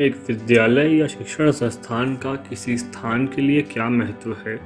एक 0.00 0.16
विद्यालय 0.28 0.96
या 0.96 1.06
शिक्षण 1.06 1.50
संस्थान 1.50 2.14
का 2.16 2.34
किसी 2.48 2.76
स्थान 2.78 3.26
के 3.26 3.42
लिए 3.42 3.60
क्या 3.62 3.88
महत्व 3.88 4.36
है? 4.46 4.58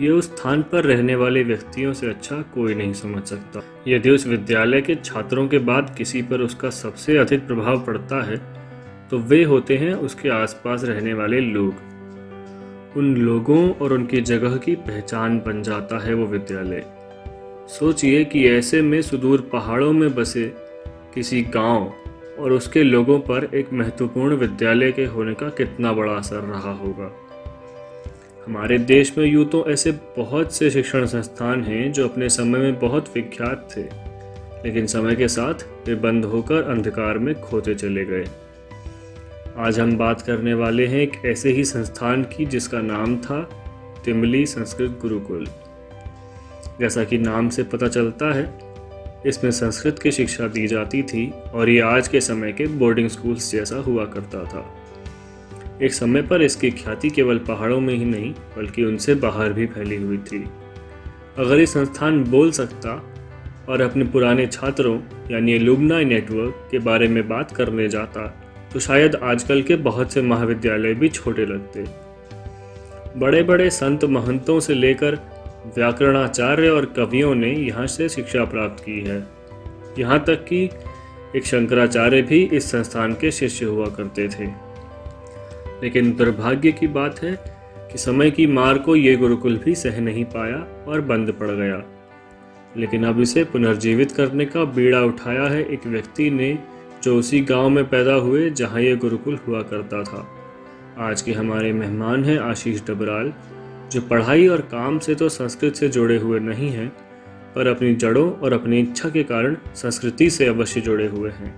ये 0.00 0.08
उस 0.08 0.24
स्थान 0.26 0.62
पर 0.62 0.84
रहने 0.84 1.14
वाले 1.14 1.42
व्यक्तियों 1.42 1.92
से 1.92 2.08
अच्छा 2.08 2.36
कोई 2.54 2.74
नहीं 2.74 2.92
समझ 2.92 3.22
सकता। 3.22 3.62
यदि 3.88 4.10
उस 4.10 4.26
विद्यालय 4.26 4.80
के 4.80 4.94
छात्रों 4.94 5.46
के 5.48 5.58
बाद 5.58 5.94
किसी 5.98 6.22
पर 6.22 6.40
उसका 6.40 6.70
सबसे 6.70 7.16
अधिक 7.16 7.46
प्रभाव 7.46 7.84
पड़ता 7.84 8.22
है 8.22 8.36
तो 9.10 9.18
वे 9.18 9.42
होते 9.44 9.76
हैं 9.76 9.94
उसके 9.94 10.28
आसपास 10.28 10.84
रहने 10.84 11.14
वाले 11.14 11.40
लोग। 11.40 12.96
उन 12.96 13.14
लोगों 13.16 13.72
और 13.72 13.92
उनकी 13.92 14.20
जगह 14.20 14.56
की 14.56 14.74
पहचान 14.74 15.38
बन 15.38 15.62
जाता 15.62 15.98
है 16.04 16.14
वो 16.14 16.26
विद्यालय। 16.26 16.84
सोचिए 17.68 18.24
कि 18.24 18.48
ऐसे 18.48 18.82
में 18.82 19.02
सुदूर 19.02 19.40
पहाड़ों 19.52 19.92
में 19.92 20.14
बसे 20.14 20.52
किसी 21.14 21.42
गाँव 21.42 21.92
और 22.38 22.52
उसके 22.52 22.82
लोगों 22.82 23.18
पर 23.20 23.48
एक 23.54 23.72
महत्वपूर्ण 23.72 24.36
विद्यालय 24.36 24.92
के 24.92 25.04
होने 25.04 25.34
का 25.34 25.48
कितना 25.48 25.92
बड़ा 25.92 26.12
असर 26.12 26.36
रहा 26.36 26.72
होगा। 26.72 27.10
हमारे 28.46 28.78
देश 28.78 29.16
में 29.18 29.24
यूँ 29.24 29.44
तो 29.44 29.64
ऐसे 29.66 29.92
बहुत 30.16 30.52
से 30.52 30.70
शिक्षण 30.70 31.06
संस्थान 31.06 31.62
हैं 31.64 31.92
जो 31.92 32.08
अपने 32.08 32.28
समय 32.28 32.58
में 32.58 32.78
बहुत 32.80 33.12
विख्यात 33.14 33.68
थे, 33.76 33.82
लेकिन 34.64 34.86
समय 34.86 35.16
के 35.16 35.28
साथ 35.28 35.54
वे 35.86 35.94
बंद 35.94 36.24
होकर 36.24 36.62
अंधकार 36.62 37.18
में 37.18 37.34
खोते 37.40 37.74
चले 37.74 38.04
गए। 38.04 38.24
आज 39.58 39.80
हम 39.80 39.96
बात 39.98 40.20
करने 40.20 40.54
वाले 40.54 40.86
हैं 40.86 41.00
एक 41.00 41.12
ऐसे 41.26 41.50
ही 41.50 41.64
संस्थान 41.64 42.22
की 42.22 42.46
जिसका 42.46 42.80
नाम 42.80 43.16
था 43.16 43.42
तिमली 44.04 44.44
संस्कृत 44.46 44.98
गुरुकुल। 45.02 45.46
जैसा 46.80 47.04
कि 47.04 47.18
नाम 47.18 47.48
से 47.48 47.62
पता 47.62 47.88
चलता 47.88 48.32
है 48.34 48.61
इसमें 49.26 49.50
संस्कृत 49.50 49.98
की 49.98 50.10
शिक्षा 50.12 50.46
दी 50.48 50.66
जाती 50.66 51.02
थी 51.02 51.30
और 51.54 51.68
ये 51.68 51.80
आज 51.80 52.08
के 52.08 52.20
समय 52.20 52.52
के 52.52 52.66
बोर्डिंग 52.78 53.08
स्कूल्स 53.08 53.50
जैसा 53.52 53.76
हुआ 53.76 54.04
करता 54.04 54.44
था। 54.44 54.64
एक 55.82 55.92
समय 55.94 56.22
पर 56.22 56.42
इसकी 56.42 56.70
ख्याति 56.70 57.10
केवल 57.10 57.38
पहाड़ों 57.38 57.80
में 57.80 57.94
ही 57.94 58.04
नहीं, 58.04 58.32
बल्कि 58.56 58.84
उनसे 58.84 59.14
बाहर 59.14 59.52
भी 59.52 59.66
फैली 59.66 59.96
हुई 59.96 60.18
थी। 60.18 60.44
अगर 61.38 61.58
ये 61.58 61.66
संस्थान 61.66 62.22
बोल 62.24 62.50
सकता 62.50 63.02
और 63.68 63.80
अपने 63.80 64.04
पुराने 64.04 64.46
छात्रों, 64.46 64.98
यानी 65.30 65.52
एलुमनाई 65.52 66.04
नेटवर्क 66.04 66.68
के 66.70 66.78
बारे 66.78 67.08
में 67.08 67.28
बात 67.28 67.56
करने 67.56 67.88
जाता 67.88 68.26
तो 68.72 68.80
शायद 68.80 69.14
आजकल 69.14 69.62
के 69.62 69.76
बहुत 69.76 70.12
से 70.12 70.22
महाविद्यालय 70.22 70.94
भी 70.94 71.08
छोटे 71.08 71.44
लगते। 71.46 71.84
बड़े 73.20 73.42
बड़े 73.42 73.68
संत 73.70 74.04
महंतों 74.04 74.58
से 74.60 74.74
लेकर 74.74 75.18
व्याकरणाचार्य 75.66 76.68
और 76.68 76.84
कवियों 76.84 77.34
ने 77.34 77.52
यहाँ 77.52 77.86
से 77.86 78.08
शिक्षा 78.08 78.44
प्राप्त 78.44 78.84
की 78.84 79.00
है। 79.00 79.26
यहाँ 79.98 80.24
तक 80.24 80.44
कि 80.44 80.70
एक 81.36 81.46
शंकराचार्य 81.46 82.22
भी 82.22 82.44
इस 82.44 82.70
संस्थान 82.70 83.12
के 83.14 83.30
शिष्य 83.30 83.66
हुआ 83.66 83.86
करते 83.86 84.28
थे। 84.28 84.44
लेकिन 85.82 86.12
दुर्भाग्य 86.12 86.72
की 86.72 86.86
बात 86.86 87.22
है 87.22 87.38
कि 87.92 87.98
समय 87.98 88.30
की 88.30 88.46
मार 88.46 88.78
को 88.78 88.96
ये 88.96 89.16
गुरुकुल 89.16 89.58
भी 89.58 89.74
सह 89.74 90.00
नहीं 90.00 90.24
पाया 90.24 90.84
और 90.88 91.00
बंद 91.00 91.32
पड़ 91.32 91.50
गया। 91.50 91.82
लेकिन 92.76 93.04
अब 93.04 93.20
इसे 93.20 93.44
पुनर्जीवित 93.44 94.12
करने 94.12 94.44
का 94.44 94.64
बीड़ा 94.64 95.00
उठाया 95.00 95.42
है 95.42 95.64
एक 95.64 95.86
व्यक्ति 95.86 96.30
ने 96.30 96.58
जो 97.02 97.16
उसी 97.16 97.40
गाँव 97.40 97.68
में 97.68 97.88
पैदा 97.88 98.14
हुए 98.14 98.50
जहाँ 98.50 98.80
ये 98.80 98.96
गुरुकुल 98.96 99.38
हुआ 99.48 99.62
करता 99.62 100.02
था। 100.02 100.28
आज 100.98 101.22
के 101.22 101.32
हमारे 101.32 101.72
मेहमान 101.72 102.24
हैं 102.24 102.38
आशीष 102.38 102.80
डबराल 102.86 103.32
जो 103.92 104.00
पढ़ाई 104.00 104.46
और 104.46 104.60
काम 104.60 104.98
से 104.98 105.14
तो 105.14 105.28
संस्कृत 105.28 105.74
से 105.74 105.88
जुड़े 105.88 106.16
हुए 106.18 106.38
नहीं 106.40 106.68
हैं, 106.70 106.88
पर 107.54 107.66
अपनी 107.66 107.94
जड़ों 107.94 108.30
और 108.32 108.52
अपनी 108.52 108.78
इच्छा 108.80 109.08
के 109.08 109.22
कारण 109.22 109.56
संस्कृति 109.74 110.30
से 110.30 110.46
अवश्य 110.46 110.80
जुड़े 110.80 111.06
हुए 111.06 111.30
हैं। 111.30 111.54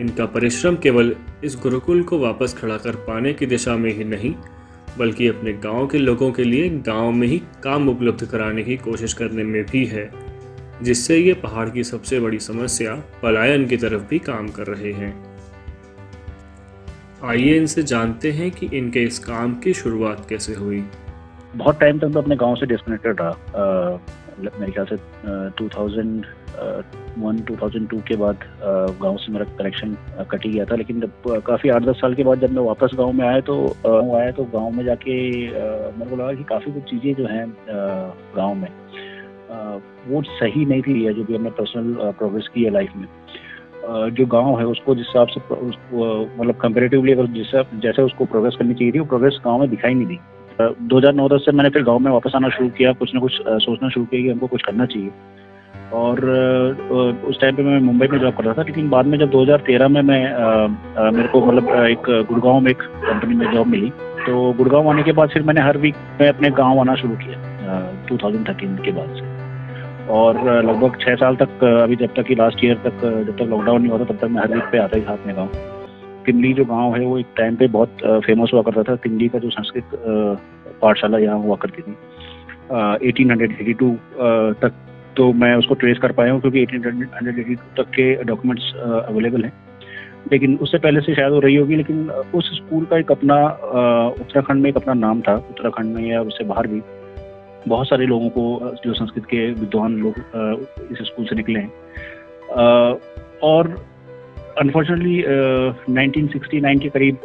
इनका 0.00 0.26
परिश्रम 0.26 0.76
केवल 0.76 1.14
इस 1.44 1.56
गुरुकुल 1.56 2.02
को 2.02 2.18
वापस 2.18 2.54
खड़ा 2.58 2.76
कर 2.76 2.96
पाने 2.96 3.32
की 3.32 3.46
दिशा 3.46 3.76
में 3.76 3.92
ही 3.92 4.04
नहीं, 4.04 4.34
बल्कि 4.98 5.28
अपने 5.28 5.52
गाँव 5.52 5.86
के 5.86 5.98
लोगों 5.98 6.30
के 6.32 6.44
लिए 6.44 6.68
गाँव 6.68 7.12
में 7.12 7.26
ही 7.28 7.42
काम 7.62 7.88
उपलब्ध 7.88 8.24
कराने 8.26 8.62
की 8.62 8.76
कोशिश 8.76 9.12
करने 9.12 9.44
में 9.44 9.64
भी 9.64 9.84
है, 9.84 10.10
जिससे 10.82 11.18
ये 11.18 11.34
पहाड़ 11.34 11.68
की 11.70 11.84
सबसे 11.84 12.20
बड़ी 12.20 12.38
समस्या 12.38 12.94
पलायन 13.22 13.66
की 13.66 13.76
तरफ़ 13.76 14.02
भी 14.02 14.18
काम 14.18 14.48
कर 14.48 14.66
रहे 14.66 14.92
हैं। 14.92 15.14
आइए 17.24 17.56
इनसे 17.56 17.82
जानते 17.82 18.32
हैं 18.32 18.50
कि 18.50 18.66
इनके 18.74 19.02
इस 19.02 19.18
काम 19.18 19.54
की 19.54 19.74
शुरुआत 19.74 20.26
कैसे 20.28 20.54
हुई। 20.54 20.84
बहुत 21.56 21.80
टाइम 21.80 21.98
तक 21.98 22.12
तो 22.12 22.20
अपने 22.20 22.36
गाँव 22.36 22.54
से 22.56 22.66
डिस्कनेक्टेड 22.66 23.20
रहा। 23.20 23.98
मेरे 24.60 24.72
ख्याल 24.72 24.86
से 24.86 24.96
two 25.58 25.68
thousand 25.76 26.24
one 27.18 27.38
two 27.48 27.56
thousand 27.56 27.88
two 27.88 27.98
के 28.08 28.16
बाद 28.16 28.38
गाँव 29.02 29.16
से 29.16 29.32
मेरा 29.32 29.44
कनेक्शन 29.58 29.96
कट 30.30 30.44
ही 30.46 30.50
गया 30.52 30.64
था। 30.64 30.76
लेकिन 30.76 31.00
जब 31.00 31.42
काफ़ी 31.46 31.70
आठ 31.70 31.82
दस 31.82 32.00
साल 32.00 32.14
के 32.14 32.24
बाद 32.24 32.40
जब 32.40 32.52
मैं 32.52 32.62
वापस 32.62 32.94
गाँव 32.98 33.12
में 33.12 33.26
आया 33.26 33.40
तो 33.50 33.56
आया 34.16 34.30
तो 34.30 34.44
गाँव 34.54 34.70
में 34.70 34.84
जाके 34.84 35.14
मेरे 35.98 36.10
को 36.10 36.16
लगा 36.16 36.32
कि 36.32 36.44
काफ़ी 36.44 36.72
कुछ 36.72 36.82
चीज़ें 36.90 37.14
जो 37.14 37.26
हैं 37.28 37.46
गाँव 38.36 38.54
में 38.54 38.68
वो 40.08 40.22
सही 40.28 40.64
नहीं 40.64 40.82
थी 40.82 41.12
जो 41.14 41.24
भी 41.24 41.34
हमने 41.34 41.50
पर्सनल 41.58 42.12
प्रोग्रेस 42.18 42.48
की 42.54 42.64
है 42.64 42.70
लाइफ 42.70 42.92
में। 42.96 43.06
जो 44.10 44.26
गाँव 44.26 44.58
है 44.58 44.66
उसको 44.66 44.94
जिस 44.94 45.06
हिसाब 45.06 45.28
से 45.28 45.40
मतलब 45.40 46.54
कंपेरेटिवली 46.60 47.12
अगर 47.12 47.26
जिस, 47.32 47.54
जैसे 47.80 48.02
उसको 48.02 48.24
प्रोग्रेस 48.24 48.54
करनी 48.58 48.74
चाहिए 48.74 48.92
थी, 48.92 48.98
वो 48.98 49.04
प्रोग्रेस 49.04 49.40
गाँव 49.44 49.60
में 49.60 49.70
दिखाई 49.70 49.94
नहीं 49.94 50.06
दी। 50.06 50.18
दो 50.60 50.98
हज़ार 50.98 51.14
नौ 51.14 51.28
दस 51.28 51.44
से 51.44 51.52
मैंने 51.52 51.70
फिर 51.70 51.82
गाँव 51.84 51.98
में 51.98 52.10
वापस 52.12 52.32
आना 52.36 52.48
शुरू 52.48 52.68
किया। 52.76 52.92
कुछ 52.94 53.14
ना 53.14 53.20
कुछ 53.20 53.40
सोचना 53.62 53.88
शुरू 53.88 54.04
किया 54.06 54.22
कि 54.22 54.30
हमको 54.30 54.46
कुछ 54.46 54.62
करना 54.62 54.86
चाहिए। 54.86 55.10
और 55.94 56.20
उस 57.28 57.40
टाइम 57.40 57.56
पे 57.56 57.62
मैं 57.62 57.78
मुंबई 57.80 58.06
में 58.08 58.18
जॉब 58.18 58.34
कर 58.34 58.44
रहा 58.44 58.54
था, 58.54 58.62
लेकिन 58.62 58.88
बाद 58.90 59.06
में 59.06 59.18
जब 59.18 59.30
2013 59.30 59.88
में 59.88 60.00
मैं 60.02 60.22
मेरे 61.10 61.28
को 61.28 61.44
मतलब 61.46 61.68
एक 61.86 62.10
गुड़गांव 62.28 62.60
में 62.60 62.70
एक 62.70 62.82
कंपनी 62.82 63.34
में 63.34 63.50
जॉब 63.52 63.66
मिली 63.66 63.90
तो 64.26 64.52
गुड़गांव 64.54 64.88
आने 64.90 65.02
के 65.02 65.12
बाद 65.12 65.28
फिर 65.30 65.42
मैंने 65.42 65.60
हर 65.60 65.78
वीक 65.78 65.94
में 66.20 66.28
अपने 66.28 66.50
गाँव 66.52 66.80
आना 66.80 66.94
शुरू 66.96 67.16
किया 67.16 67.80
टू 68.08 68.16
थाउज़ेंड 68.16 68.48
थर्टीन 68.48 68.76
के 68.84 68.92
बाद 68.92 69.14
से। 69.16 69.32
और 70.14 70.42
लगभग 70.64 70.98
छः 71.00 71.14
साल 71.16 71.36
तक 71.36 71.64
अभी 71.64 71.96
जब 71.96 72.14
तक 72.16 72.26
कि 72.26 72.34
लास्ट 72.34 72.64
ईयर 72.64 72.76
तक, 72.84 73.00
जब 73.26 73.36
तक 73.36 73.50
लॉकडाउन 73.50 73.80
नहीं 73.82 73.92
होता 73.92 74.04
तब 74.04 74.18
तक 74.18 74.28
मैं 74.30 74.42
हर 74.42 74.54
वीक 74.54 74.64
पे 74.72 74.78
आता 74.78 74.98
ही 74.98 75.04
था 75.04 75.12
अपने 75.12 75.32
गाँव। 75.34 75.48
तिमली 76.26 76.52
जो 76.54 76.64
गाँव 76.64 76.94
है, 76.96 77.04
वो 77.04 77.18
एक 77.18 77.26
टाइम 77.36 77.56
पे 77.56 77.66
बहुत 77.68 77.96
फ़ेमस 78.26 78.50
हुआ 78.54 78.62
करता 78.62 78.82
था। 78.82 78.96
तिमली 78.98 79.28
का 79.28 79.38
जो 79.38 79.50
संस्कृत 79.50 79.90
पाठशाला 80.82 81.18
यहाँ 81.18 81.38
हुआ 81.38 81.56
करती 81.56 81.82
थी 81.82 81.96
एटीन 83.08 83.30
हंड्रेड 83.30 83.56
एटी 83.60 83.74
टू 83.74 83.90
तक। 84.62 84.80
तो 85.16 85.32
मैं 85.34 85.54
उसको 85.56 85.74
ट्रेस 85.74 85.98
कर 85.98 86.12
पाया 86.12 86.32
हूँ 86.32 86.40
क्योंकि 86.40 86.62
एटीन 86.62 86.84
हंड्रेड 87.14 87.38
एटी 87.38 87.54
टू 87.54 87.82
तक 87.82 87.90
के 87.90 88.14
डॉक्यूमेंट्स 88.24 88.72
अवेलेबल 88.76 89.44
हैं। 89.44 89.52
लेकिन 90.32 90.56
उससे 90.62 90.78
पहले 90.78 91.00
से 91.00 91.14
शायद 91.14 91.32
हो 91.32 91.38
रही 91.40 91.56
होगी, 91.56 91.76
लेकिन 91.76 92.10
उस 92.34 92.50
स्कूल 92.56 92.84
का 92.84 92.98
एक 92.98 93.10
अपना 93.12 93.36
उत्तराखंड 94.20 94.62
में 94.62 94.68
एक 94.70 94.76
अपना 94.76 94.94
नाम 94.94 95.20
था, 95.20 95.34
उत्तराखंड 95.34 95.94
में 95.94 96.02
या 96.02 96.20
उससे 96.22 96.44
बाहर 96.44 96.66
भी। 96.66 96.80
बहुत 97.68 97.88
सारे 97.88 98.06
लोगों 98.06 98.28
को 98.28 98.74
जो 98.84 98.92
संस्कृत 98.94 99.24
के 99.24 99.46
विद्वान 99.52 99.96
लोग 99.96 100.14
इस 100.92 100.98
स्कूल 101.06 101.26
से 101.26 101.36
निकले 101.36 101.60
हैं। 101.60 101.72
और 103.42 103.68
अनफॉर्चुनेटली 104.60 105.22
नाइनटीन 105.94 106.26
सिक्सटी 106.26 106.60
नाइन 106.60 106.78
के 106.78 106.88
करीब 106.88 107.16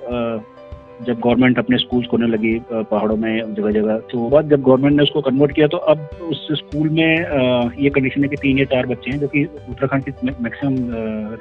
जब 1.08 1.20
गवर्नमेंट 1.20 1.60
अपने 1.60 1.78
स्कूल्स 1.78 2.08
खोलने 2.08 2.28
लगी 2.28 2.54
पहाड़ों 2.72 3.16
में 3.18 3.54
जगह 3.56 3.72
जगह 3.72 3.98
तो 4.12 4.28
बाद 4.30 4.50
जब 4.50 4.62
गवर्नमेंट 4.62 4.96
ने 4.96 5.04
उसको 5.04 5.22
कन्वर्ट 5.22 5.52
किया 5.56 5.68
तो 5.68 5.78
अब 5.92 6.10
उस 6.22 6.48
स्कूल 6.52 6.90
में 6.90 7.76
ये 7.80 7.90
कंडीशन 7.90 8.24
है 8.24 8.30
कि 8.30 8.36
तीन 8.36 8.60
या 8.60 8.66
चार 8.66 8.86
बच्चे 8.86 9.12
हैं, 9.12 9.20
जो 9.20 9.28
कि 9.28 9.44
उत्तराखंड 9.46 10.04
के 10.04 10.32
मैक्सिमम 10.44 10.76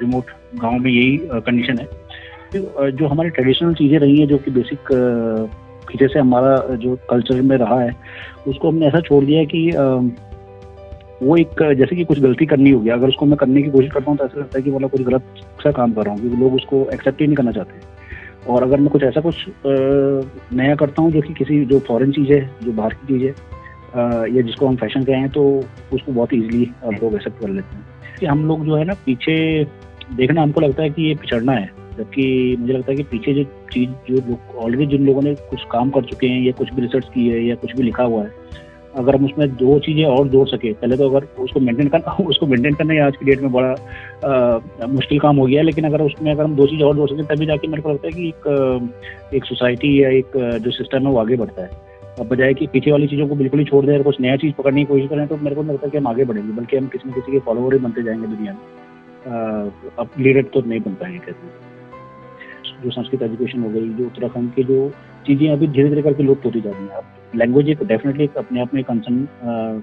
रिमोट 0.01 0.31
गाँव 0.61 0.77
में 0.77 0.91
यही 0.91 1.17
कंडीशन 1.23 1.79
है। 1.79 2.91
जो 2.91 3.07
हमारी 3.07 3.29
ट्रेडिशनल 3.29 3.73
चीज़ें 3.73 3.97
रही 3.99 4.19
हैं, 4.19 4.27
जो 4.27 4.37
कि 4.37 4.51
बेसिक 4.51 4.79
पीछे 5.87 6.07
से 6.07 6.19
हमारा 6.19 6.55
जो 6.75 6.97
कल्चर 7.09 7.41
में 7.41 7.55
रहा 7.57 7.81
है, 7.81 7.91
उसको 8.47 8.69
हमने 8.69 8.87
ऐसा 8.87 8.99
छोड़ 9.01 9.23
दिया 9.25 9.43
कि 9.53 9.69
वो 11.23 11.35
एक, 11.37 11.61
जैसे 11.77 11.95
कि 11.95 12.03
कुछ 12.05 12.19
गलती 12.19 12.45
करनी 12.45 12.71
होगी, 12.71 12.89
अगर 12.89 13.07
उसको 13.07 13.25
मैं 13.25 13.37
करने 13.37 13.61
की 13.61 13.69
कोशिश 13.69 13.91
करता 13.91 14.11
हूँ 14.11 14.17
तो 14.17 14.25
ऐसा 14.25 14.39
लगता 14.39 14.57
है 14.57 14.63
कि 14.63 14.71
मतलब 14.71 14.89
कुछ 14.89 15.01
गलत 15.01 15.23
सा 15.63 15.71
काम 15.71 15.93
कर 15.93 16.05
रहा 16.05 16.13
हूँ 16.13 16.21
क्योंकि 16.21 16.37
लोग 16.37 16.53
उसको 16.55 16.85
एक्सेप्ट 16.93 17.21
ही 17.21 17.27
नहीं 17.27 17.35
करना 17.35 17.51
चाहते। 17.51 18.51
और 18.51 18.63
अगर 18.63 18.79
मैं 18.79 18.89
कुछ 18.89 19.03
ऐसा 19.03 19.21
कुछ 19.21 19.45
नया 19.65 20.75
करता 20.75 21.01
हूँ 21.01 21.11
जो 21.11 21.21
कि 21.21 21.33
किसी, 21.33 21.63
जो 21.65 21.79
फॉरेन 21.79 22.11
चीज़ 22.11 22.31
है, 22.33 22.39
जो 22.63 22.71
बाहर 22.71 22.93
की 22.93 23.07
चीज़ 23.07 23.23
है 23.23 24.35
या 24.35 24.41
जिसको 24.41 24.67
हम 24.67 24.75
फ़ैशन 24.75 25.03
कहें 25.03 25.29
तो 25.29 25.43
उसको 25.93 26.11
बहुत 26.11 26.33
ईजिली 26.33 26.71
लोग 26.93 27.15
एक्सेप्ट 27.15 27.39
कर 27.41 27.49
लेते 27.49 27.75
हैं। 27.75 28.17
कि 28.19 28.25
हम 28.25 28.45
लोग 28.47 28.65
जो 28.65 28.75
है 28.75 28.83
ना, 28.85 28.93
पीछे 29.05 29.63
देखना 30.15 30.41
हमको 30.41 30.61
लगता 30.61 30.83
है 30.83 30.89
कि 30.89 31.03
ये 31.03 31.15
पिछड़ना 31.15 31.51
है, 31.51 31.69
जबकि 31.97 32.55
मुझे 32.59 32.73
लगता 32.73 32.91
है 32.91 32.97
कि 32.97 33.03
पीछे 33.03 33.33
जो 33.33 33.43
चीज़, 33.73 33.89
जो 34.09 34.21
लोग 34.29 34.55
ऑलरेडी 34.57 34.85
जिन 34.87 35.05
लोगों 35.07 35.21
ने 35.21 35.33
कुछ 35.49 35.63
काम 35.71 35.89
कर 35.89 36.05
चुके 36.05 36.27
हैं 36.27 36.41
या 36.41 36.51
कुछ 36.51 36.73
भी 36.73 36.81
रिसर्च 36.81 37.05
की 37.13 37.27
है 37.27 37.43
या 37.45 37.55
कुछ 37.55 37.75
भी 37.75 37.83
लिखा 37.83 38.03
हुआ 38.03 38.23
है 38.23 38.67
अगर 38.99 39.15
हम 39.15 39.25
उसमें 39.25 39.47
दो 39.55 39.77
चीज़ें 39.79 40.03
और 40.05 40.27
जोड़ 40.27 40.47
सके 40.47 40.71
पहले 40.73 40.97
तो 40.97 41.09
अगर 41.09 41.27
उसको 41.39 41.59
मेंटेन 41.59 41.87
करना 41.87 42.15
उसको 42.25 42.47
मेंटेन 42.47 42.73
करना 42.73 42.93
ही 42.93 42.99
आज 42.99 43.17
की 43.17 43.25
डेट 43.25 43.41
में 43.41 43.51
बड़ा 43.51 43.69
आ, 44.25 44.59
मुश्किल 44.87 45.19
काम 45.19 45.37
हो 45.37 45.45
गया 45.45 45.61
लेकिन 45.61 45.85
अगर 45.85 46.01
उसमें 46.01 46.31
अगर 46.31 46.43
हम 46.43 46.55
दो 46.55 46.67
चीज़ें 46.67 46.85
और 46.87 46.95
जोड़ 46.95 47.09
सकें 47.09 47.25
तभी 47.25 47.45
जाके 47.45 47.67
मेरे 47.67 47.81
को 47.81 47.89
लगता 47.89 48.07
है 48.07 48.13
कि 48.13 48.27
एक 48.27 49.33
एक 49.33 49.45
सोसाइटी 49.45 50.03
या 50.03 50.09
एक 50.09 50.37
जो 50.63 50.71
सिस्टम 50.71 51.07
है 51.07 51.13
वो 51.13 51.19
आगे 51.19 51.35
बढ़ता 51.35 51.61
है। 51.61 51.69
अब 52.19 52.27
बजाय 52.27 52.53
कि 52.53 52.67
पीछे 52.67 52.91
वाली 52.91 53.07
चीज़ों 53.07 53.27
को 53.27 53.35
बिल्कुल 53.35 53.59
ही 53.59 53.65
छोड़ 53.65 53.85
दें 53.85 54.03
कुछ 54.03 54.19
नया 54.21 54.35
चीज़ 54.35 54.53
पकड़ने 54.53 54.81
की 54.81 54.85
कोशिश 54.85 55.09
करें 55.09 55.27
तो 55.27 55.37
मेरे 55.37 55.55
को 55.55 55.63
लगता 55.63 55.85
है 55.85 55.91
कि 55.91 55.97
हम 55.97 56.07
आगे 56.07 56.25
बढ़ेंगे 56.25 56.53
बल्कि 56.53 56.77
हम 56.77 56.87
किसी 56.87 57.09
न 57.09 57.13
किसी 57.13 57.31
के 57.31 57.39
फॉलोवर 57.39 57.73
ही 57.73 57.79
बनते 57.79 58.03
जाएँगे 58.03 58.27
दुनिया 58.27 58.53
में। 58.53 59.71
अब 59.99 60.09
लीडर 60.19 60.43
तो 60.53 60.61
नहीं 60.61 60.79
बन 60.79 60.93
पाएँगे 60.93 61.19
कहते 61.19 61.68
जो 62.83 62.91
संस्कृत 62.91 63.21
एजुकेशन 63.23 63.63
हो 63.63 63.69
गई 63.69 63.89
जो 63.89 64.05
उत्तराखंड 64.05 64.53
की 64.53 64.63
जो 64.63 64.89
चीज़ें 65.27 65.49
अभी 65.51 65.67
धीरे 65.67 65.89
धीरे 65.89 66.01
करके 66.01 66.23
लुप्त 66.23 66.45
होती 66.45 66.61
जा 66.61 66.71
रही 66.71 66.87
हैं। 66.87 67.01
लैंग्वेज 67.35 67.69
एक 67.69 67.83
डेफिनेटली 67.83 68.23
एक 68.23 68.37
अपने 68.37 68.61
आप 68.61 68.73
में 68.73 68.83
कंसर्न 68.83 69.27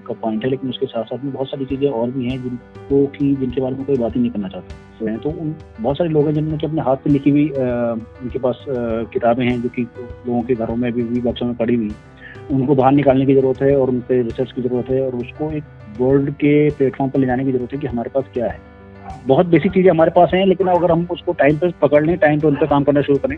का 0.07 0.13
पॉइंट 0.13 0.43
है 0.43 0.49
लेकिन 0.49 0.69
उसके 0.69 0.85
साथ 0.85 1.03
साथ 1.03 1.23
में 1.23 1.31
बहुत 1.33 1.47
सारी 1.47 1.65
चीज़ें 1.65 1.89
और 1.89 2.11
भी 2.11 2.25
हैं 2.25 2.41
जिनको 2.43 3.05
की 3.07 3.33
जिनके 3.35 3.61
बारे 3.61 3.75
में 3.75 3.85
कोई 3.85 3.97
बात 3.97 4.15
ही 4.15 4.21
नहीं 4.21 4.31
करना 4.31 4.47
चाहता। 4.47 5.17
तो 5.17 5.29
उन 5.31 5.55
बहुत 5.79 5.97
सारे 5.97 6.09
लोग 6.09 6.25
हैं 6.25 6.33
जिन्होंने 6.33 6.67
अपने 6.67 6.81
हाथ 6.81 6.95
पे 6.97 7.09
लिखी 7.09 7.29
हुई 7.29 7.47
उनके 7.49 8.39
पास 8.39 8.65
किताबें 9.13 9.45
हैं 9.45 9.61
जो 9.61 9.69
कि 9.69 9.81
लोगों 9.81 10.41
के 10.41 10.55
घरों 10.55 10.75
में 10.75 10.91
भी, 10.93 11.21
बक्सों 11.21 11.45
में 11.45 11.55
पड़ी 11.55 11.75
हुई। 11.75 11.91
उनको 12.51 12.75
बाहर 12.75 12.91
निकालने 12.93 13.25
की 13.25 13.35
ज़रूरत 13.35 13.61
है 13.61 13.75
और 13.77 13.89
उन 13.89 13.99
पर 14.01 14.23
रिसर्च 14.23 14.51
की 14.51 14.61
ज़रूरत 14.61 14.89
है 14.89 15.01
और 15.01 15.15
उसको 15.15 15.51
एक 15.51 15.63
वर्ल्ड 15.99 16.31
के 16.35 16.69
प्लेटफॉर्म 16.69 17.11
पर 17.11 17.19
ले 17.19 17.27
जाने 17.27 17.45
की 17.45 17.51
ज़रूरत 17.51 17.73
है 17.73 17.79
कि 17.79 17.87
हमारे 17.87 18.09
पास 18.09 18.25
क्या 18.33 18.47
है। 18.47 18.59
बहुत 19.27 19.45
बेसिक 19.47 19.71
चीज़ें 19.73 19.89
हमारे 19.89 20.11
पास 20.11 20.29
हैं, 20.33 20.45
लेकिन 20.45 20.67
अगर 20.69 20.91
हम 20.91 21.07
उसको 21.11 21.33
टाइम 21.35 21.57
पे 21.57 21.71
पकड़ 21.81 22.05
लें 22.05 22.17
टाइम 22.17 22.39
पे 22.39 22.47
उन 22.47 22.55
पर 22.55 22.67
काम 22.67 22.83
करना 22.83 23.01
शुरू 23.01 23.17
करें 23.17 23.37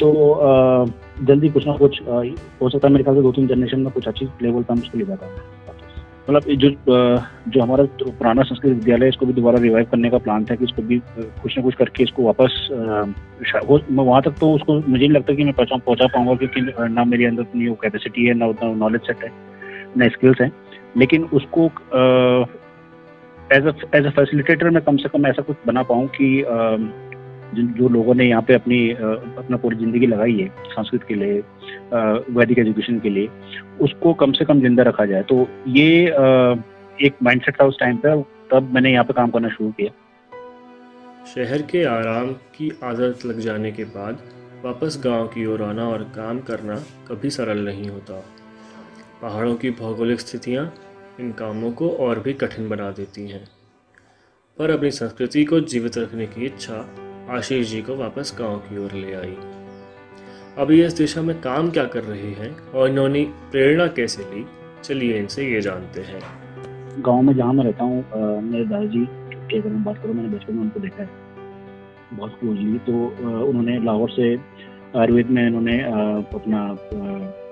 तो 0.00 0.12
जल्दी 1.22 1.48
कुछ 1.48 1.66
ना 1.66 1.72
कुछ 1.76 2.00
हो 2.02 2.68
सकता 2.68 2.86
है 2.86 2.92
मेरे 2.92 3.04
ख्याल 3.04 3.16
से 3.16 3.22
दो 3.22 3.32
तीन 3.32 3.46
जनरेशन 3.46 3.80
में 3.80 3.92
कुछ 3.92 4.08
अच्छी 4.08 4.28
लेवल 4.42 4.62
पर 4.62 4.72
हम 4.72 4.80
उसको 4.80 4.98
ले 4.98 5.04
जाता 5.04 5.26
है 5.26 5.52
मतलब 6.28 6.42
जो 6.54 6.70
जो 7.52 7.62
हमारा 7.62 7.84
तो 7.98 8.10
पुराना 8.10 8.42
संस्कृत 8.42 8.72
विद्यालय 8.72 9.04
है, 9.04 9.08
इसको 9.08 9.26
भी 9.26 9.32
दोबारा 9.32 9.58
रिवाइव 9.60 9.86
करने 9.90 10.10
का 10.10 10.18
प्लान 10.18 10.44
था 10.44 10.54
कि 10.54 10.64
इसको 10.64 10.82
भी 10.82 10.98
कुछ 11.18 11.56
ना 11.56 11.62
कुछ 11.62 11.74
करके 11.74 12.02
इसको 12.02 12.22
वापस 12.22 12.68
मैं 12.72 14.04
वहाँ 14.04 14.20
तक 14.22 14.38
तो 14.40 14.52
उसको, 14.52 14.74
मुझे 14.74 14.96
नहीं 14.96 15.08
लगता 15.10 15.34
कि 15.34 15.44
मैं 15.44 15.52
पहुँचा 15.54 15.76
पहुँचा 15.76 16.06
पाऊँगा, 16.06 16.34
क्योंकि 16.34 16.60
ना 16.94 17.04
मेरे 17.04 17.24
अंदर 17.26 17.42
उतनी 17.42 17.68
वो 17.68 17.74
कैपेसिटी 17.82 18.26
है, 18.26 18.34
ना 18.34 18.46
उतना 18.46 18.72
नॉलेज 18.74 19.00
सेट 19.06 19.24
है, 19.24 19.30
ना 19.96 20.08
स्किल्स 20.08 20.40
हैं। 20.40 20.50
लेकिन 20.96 21.24
उसको 21.32 21.68
एज 23.52 23.66
एज 23.94 24.06
अ 24.06 24.10
फैसिलिटेटर 24.10 24.70
मैं 24.70 24.82
कम 24.82 24.96
से 24.96 25.08
कम 25.08 25.26
ऐसा 25.26 25.42
कुछ 25.42 25.56
बना 25.66 25.82
पाऊँ 25.82 26.06
कि 26.10 26.28
जिन, 27.54 27.66
जो 27.72 27.88
लोगों 27.88 28.14
ने 28.14 28.24
यहाँ 28.24 28.42
पे 28.42 28.54
अपनी 28.54 28.78
अपना 28.90 29.56
पूरी 29.56 29.76
ज़िंदगी 29.76 30.06
लगाई 30.06 30.32
है, 30.32 30.48
संस्कृत 30.68 31.02
के 31.08 31.14
लिए 31.14 31.42
वैदिक 32.34 32.58
एजुकेशन 32.58 32.98
के 33.00 33.10
लिए, 33.10 33.28
उसको 33.80 34.14
कम 34.14 34.32
से 34.32 34.44
कम 34.44 34.60
ज़िंदा 34.60 34.82
रखा 34.82 35.04
जाए। 35.06 35.22
तो 35.22 35.46
ये 35.68 35.86
एक 36.98 37.16
माइंडसेट 37.22 37.60
था 37.60 37.64
उस 37.64 37.78
टाइम 37.80 37.96
पे, 37.96 38.20
तब 38.50 38.70
मैंने 38.74 38.92
यहाँ 38.92 39.04
पे 39.04 39.12
काम 39.12 39.30
करना 39.30 39.48
शुरू 39.48 39.70
किया। 39.70 39.90
शहर 41.34 41.62
के 41.62 41.84
आराम 41.86 42.32
की 42.56 42.70
आदत 42.84 43.26
लग 43.26 43.38
जाने 43.40 43.72
के 43.72 43.84
बाद, 43.90 44.18
वापस 44.64 45.00
गाँव 45.04 45.26
की 45.28 45.46
ओर 45.46 45.62
आना 45.62 45.88
और 45.88 46.02
काम 46.16 46.38
करना 46.42 46.74
कभी 47.08 47.30
सरल 47.30 47.64
नहीं 47.64 47.88
होता। 47.88 48.22
पहाड़ों 49.22 49.54
की 49.54 49.70
भौगोलिक 49.72 50.20
स्थितियाँ 50.20 50.64
इन 51.20 51.30
कामों 51.32 51.70
को 51.72 51.88
और 51.98 52.18
भी 52.18 52.32
कठिन 52.32 52.68
बना 52.68 52.90
देती 52.90 53.28
हैं। 53.28 53.44
पर 54.58 54.70
अपनी 54.70 54.90
संस्कृति 54.90 55.44
को 55.44 55.60
जीवित 55.62 55.98
रखने 55.98 56.26
की 56.26 56.44
इच्छा 56.46 56.84
आशीष 57.30 57.70
जी 57.70 57.82
को 57.82 57.94
वापस 57.96 58.34
गाँव 58.38 58.56
की 58.58 58.78
ओर 58.78 58.92
ले 58.92 59.14
आई। 59.14 59.36
अब 60.58 60.70
ये 60.70 60.86
इस 60.86 60.92
दिशा 60.92 61.22
में 61.22 61.40
काम 61.40 61.70
क्या 61.70 61.84
कर 61.84 62.04
रहे 62.04 62.30
हैं 62.32 62.50
और 62.70 62.88
इन्होंने 62.88 63.22
प्रेरणा 63.50 63.86
कैसे 63.86 64.22
ली? 64.24 64.44
चलिए 64.84 65.18
इनसे 65.18 65.46
ये 65.52 65.60
जानते 65.60 66.00
हैं। 66.00 66.20
गाँव 67.02 67.22
में 67.22 67.34
जहाँ 67.34 67.52
मैं 67.52 67.64
रहता 67.64 67.84
हूँ 67.84 68.42
मेरे 68.42 68.64
दादाजी 68.64 69.06
की 69.48 69.58
अगर 69.58 69.68
मैं 69.68 69.84
बात 69.84 70.02
करूँ, 70.02 70.14
मैंने 70.14 70.36
बचपन 70.36 70.54
में 70.54 70.62
उनको 70.62 70.80
देखा 70.80 71.02
है। 71.02 71.08
बहुत 72.12 72.36
क्लोजली 72.40 72.78
तो 72.78 72.92
उन्होंने 73.44 73.78
लाहौर 73.84 74.10
से 74.10 74.34
आयुर्वेद 74.98 75.30
में 75.30 75.46
उन्होंने 75.46 75.78
अपना 75.82 76.66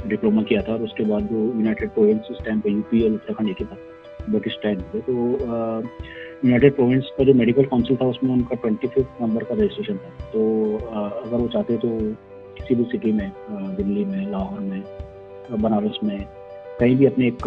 डिप्लोमा 0.07 0.43
किया 0.43 0.63
था 0.63 0.73
और 0.73 0.83
उसके 0.83 1.05
बाद 1.05 1.23
जो 1.23 1.39
यूनाइटेड 1.39 1.91
प्रोविंस 1.91 2.29
उस 2.31 2.45
टाइम 2.45 2.61
पे 2.61 3.03
और 3.03 3.13
उत्तराखंड 3.13 3.49
एक 3.51 3.63
था 3.63 3.77
ब्रिटिश 4.31 4.59
टाइम 4.63 4.81
पे। 4.93 5.01
तो 5.01 5.13
यूनाइटेड 6.45 6.75
प्रोविंस 6.75 7.11
का 7.19 7.25
जो 7.25 7.35
मेडिकल 7.35 7.65
काउंसिल 7.65 7.97
था, 7.97 8.07
उसमें 8.07 8.33
उनका 8.33 8.57
ट्वेंटी 8.57 8.89
फिफ्थ 8.89 9.23
नंबर 9.23 9.45
का 9.45 9.55
रजिस्ट्रेशन 9.55 9.97
था। 9.97 10.31
तो 10.33 10.77
अगर 11.25 11.37
वो 11.37 11.49
चाहते 11.49 11.77
तो 11.77 11.89
किसी 12.57 12.75
भी 12.75 12.85
सिटी 12.85 13.13
में 13.13 13.33
दिल्ली 13.77 14.05
में, 14.05 14.31
लाहौर 14.31 14.61
में, 14.61 14.83
बनारस 15.53 15.99
में, 16.05 16.27
कहीं 16.81 16.97
भी 16.97 17.07
अपने 17.07 17.27
एक 17.27 17.47